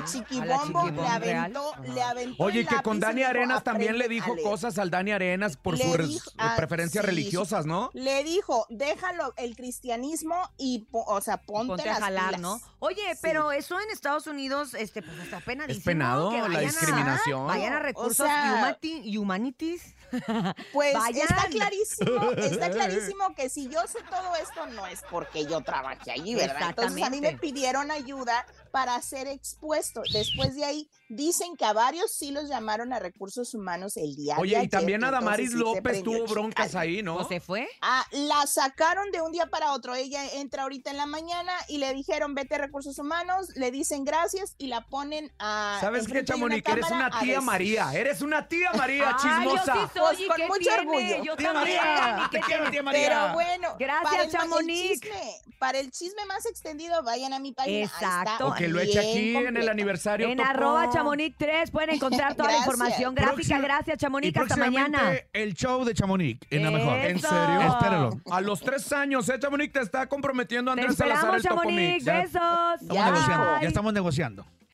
Sí. 0.06 0.18
Chiquibombo, 0.18 0.86
le 0.86 1.18
real. 1.18 1.56
aventó, 1.56 1.72
le 1.94 2.02
aventó 2.02 2.44
Oye, 2.44 2.64
que 2.66 2.76
con 2.82 3.00
Dani 3.00 3.22
Arenas 3.22 3.64
también 3.64 3.98
le 3.98 4.04
"Aprende 4.04 4.20
a 4.20 4.24
dijo 4.26 4.34
leer". 4.36 4.48
cosas 4.48 4.78
al 4.78 4.90
Dani 4.90 5.12
Arenas 5.12 5.56
por 5.56 5.76
Le 5.76 5.84
sus 5.84 6.34
ah, 6.38 6.54
preferencias 6.56 7.02
sí, 7.04 7.06
religiosas, 7.10 7.66
¿no? 7.66 7.90
Le 7.94 8.24
dijo, 8.24 8.66
déjalo 8.68 9.32
el 9.36 9.56
cristianismo 9.56 10.36
y, 10.56 10.86
o 10.92 11.20
sea, 11.20 11.38
ponte, 11.38 11.68
Ponte 11.68 11.90
a 11.90 11.96
jalar, 11.96 12.26
pilas". 12.36 12.40
¿no? 12.40 12.60
Oye, 12.80 13.02
Sí. 13.14 13.18
pero 13.22 13.50
eso 13.52 13.78
en 13.80 13.90
Estados 13.90 14.26
Unidos, 14.26 14.74
este, 14.74 15.02
pues 15.02 15.18
está 15.18 15.40
penadísimo. 15.40 15.80
Es 15.80 15.84
penado, 15.84 16.30
que 16.30 16.38
la 16.48 16.58
a- 16.58 16.60
discriminación. 16.60 17.46
vayan 17.46 17.72
a 17.72 17.78
recursos 17.80 18.26
sea- 18.26 18.54
humati- 18.80 19.16
humanities. 19.18 19.94
Pues 20.72 20.94
Vayan. 20.94 21.26
está 21.28 21.48
clarísimo, 21.50 22.30
está 22.32 22.70
clarísimo 22.70 23.34
que 23.34 23.50
si 23.50 23.68
yo 23.68 23.80
sé 23.86 23.98
todo 24.08 24.34
esto 24.36 24.66
no 24.68 24.86
es 24.86 25.02
porque 25.10 25.44
yo 25.44 25.60
trabajé 25.60 26.12
allí, 26.12 26.34
¿verdad? 26.34 26.70
Entonces 26.70 27.02
a 27.02 27.10
mí 27.10 27.20
me 27.20 27.36
pidieron 27.36 27.90
ayuda 27.90 28.46
para 28.70 29.00
ser 29.02 29.26
expuesto. 29.26 30.02
Después 30.12 30.54
de 30.54 30.64
ahí, 30.64 30.88
dicen 31.08 31.56
que 31.56 31.64
a 31.64 31.72
varios 31.72 32.12
sí 32.12 32.30
los 32.30 32.48
llamaron 32.48 32.92
a 32.92 32.98
recursos 32.98 33.54
humanos 33.54 33.96
el 33.96 34.14
día 34.14 34.34
de 34.34 34.40
Oye, 34.42 34.62
y 34.62 34.68
también 34.68 35.00
sí 35.00 35.48
se 35.48 35.56
López 35.56 36.02
tuvo 36.02 36.26
broncas 36.26 36.74
ahí, 36.74 37.02
¿no? 37.02 37.16
¿O 37.16 37.28
se 37.28 37.40
fue? 37.40 37.68
Ah, 37.80 38.04
la 38.12 38.46
sacaron 38.46 39.10
de 39.10 39.20
un 39.22 39.32
día 39.32 39.46
para 39.46 39.72
otro. 39.72 39.94
Ella 39.94 40.24
entra 40.34 40.64
ahorita 40.64 40.90
en 40.90 40.96
la 40.96 41.06
mañana 41.06 41.52
y 41.68 41.78
le 41.78 41.92
dijeron, 41.94 42.34
vete 42.34 42.56
a 42.56 42.58
recursos 42.58 42.98
humanos, 42.98 43.48
le 43.56 43.70
dicen 43.70 44.04
gracias 44.04 44.54
y 44.58 44.66
la 44.66 44.82
ponen 44.86 45.32
a... 45.38 45.78
¿Sabes 45.80 46.06
qué, 46.06 46.24
Chamonix? 46.24 46.68
Eres 46.68 46.90
una 46.90 47.06
a 47.06 47.20
tía 47.20 47.36
decir- 47.36 47.42
María. 47.42 47.92
Eres 47.94 48.20
una 48.22 48.48
tía 48.48 48.72
María 48.74 49.10
yo 49.12 49.16
chismosa. 49.28 49.72
sí 49.74 49.98
soy, 49.98 50.16
¿y 50.22 50.26
Pues 50.26 50.28
con 50.28 50.36
qué 50.36 50.46
mucho 50.48 50.58
tiene? 50.60 50.78
orgullo. 50.80 51.24
Yo 51.24 51.36
Tía 51.36 51.52
también. 51.52 51.76
María, 51.78 52.22
¿y 52.26 52.30
qué 52.30 52.38
te 52.38 52.44
quiero, 52.44 52.70
tía 52.70 52.82
María. 52.82 53.08
Pero 53.08 53.32
bueno, 53.34 53.76
Gracias, 53.78 54.04
para 54.10 54.22
el, 54.60 54.66
chisme, 54.66 55.32
para 55.58 55.78
el 55.78 55.90
chisme 55.90 56.24
más 56.26 56.44
extendido, 56.46 57.02
vayan 57.02 57.32
a 57.32 57.38
mi 57.38 57.52
página. 57.52 57.84
Exacto. 57.86 58.46
Que 58.58 58.68
lo 58.68 58.80
eche 58.80 58.98
aquí 58.98 59.36
en 59.36 59.56
el 59.56 59.68
aniversario. 59.68 60.28
En 60.28 60.40
arroba 60.40 60.90
chamonix 60.90 61.34
3 61.38 61.70
pueden 61.70 61.90
encontrar 61.94 62.34
toda 62.34 62.50
la 62.52 62.58
información 62.58 63.14
gráfica. 63.14 63.34
Próxima- 63.34 63.58
Gracias, 63.60 63.96
Y 63.96 64.00
Chamonix. 64.00 64.36
Hasta 64.36 64.56
mañana. 64.56 65.12
el 65.32 65.54
show 65.54 65.84
de 65.84 65.94
Chamonix 65.94 66.40
en 66.50 66.64
la 66.64 66.70
mejor. 66.70 66.96
¿En 66.98 67.18
serio? 67.18 67.60
Espéralo. 67.60 68.20
A 68.30 68.40
los 68.40 68.60
tres 68.60 68.90
años, 68.92 69.28
¿eh, 69.28 69.38
Chamonix? 69.38 69.72
Te 69.72 69.80
está 69.80 70.06
comprometiendo 70.08 70.70
Andrés 70.70 70.96
Salazar 70.96 71.34
el 71.36 71.42
Chamonix. 71.42 72.06
¿eh? 72.06 72.10
Besos. 72.10 72.82
Estamos 72.82 73.04
negociando, 73.04 73.60
ya 73.62 73.68
estamos 73.68 73.92
negociando. 73.92 74.46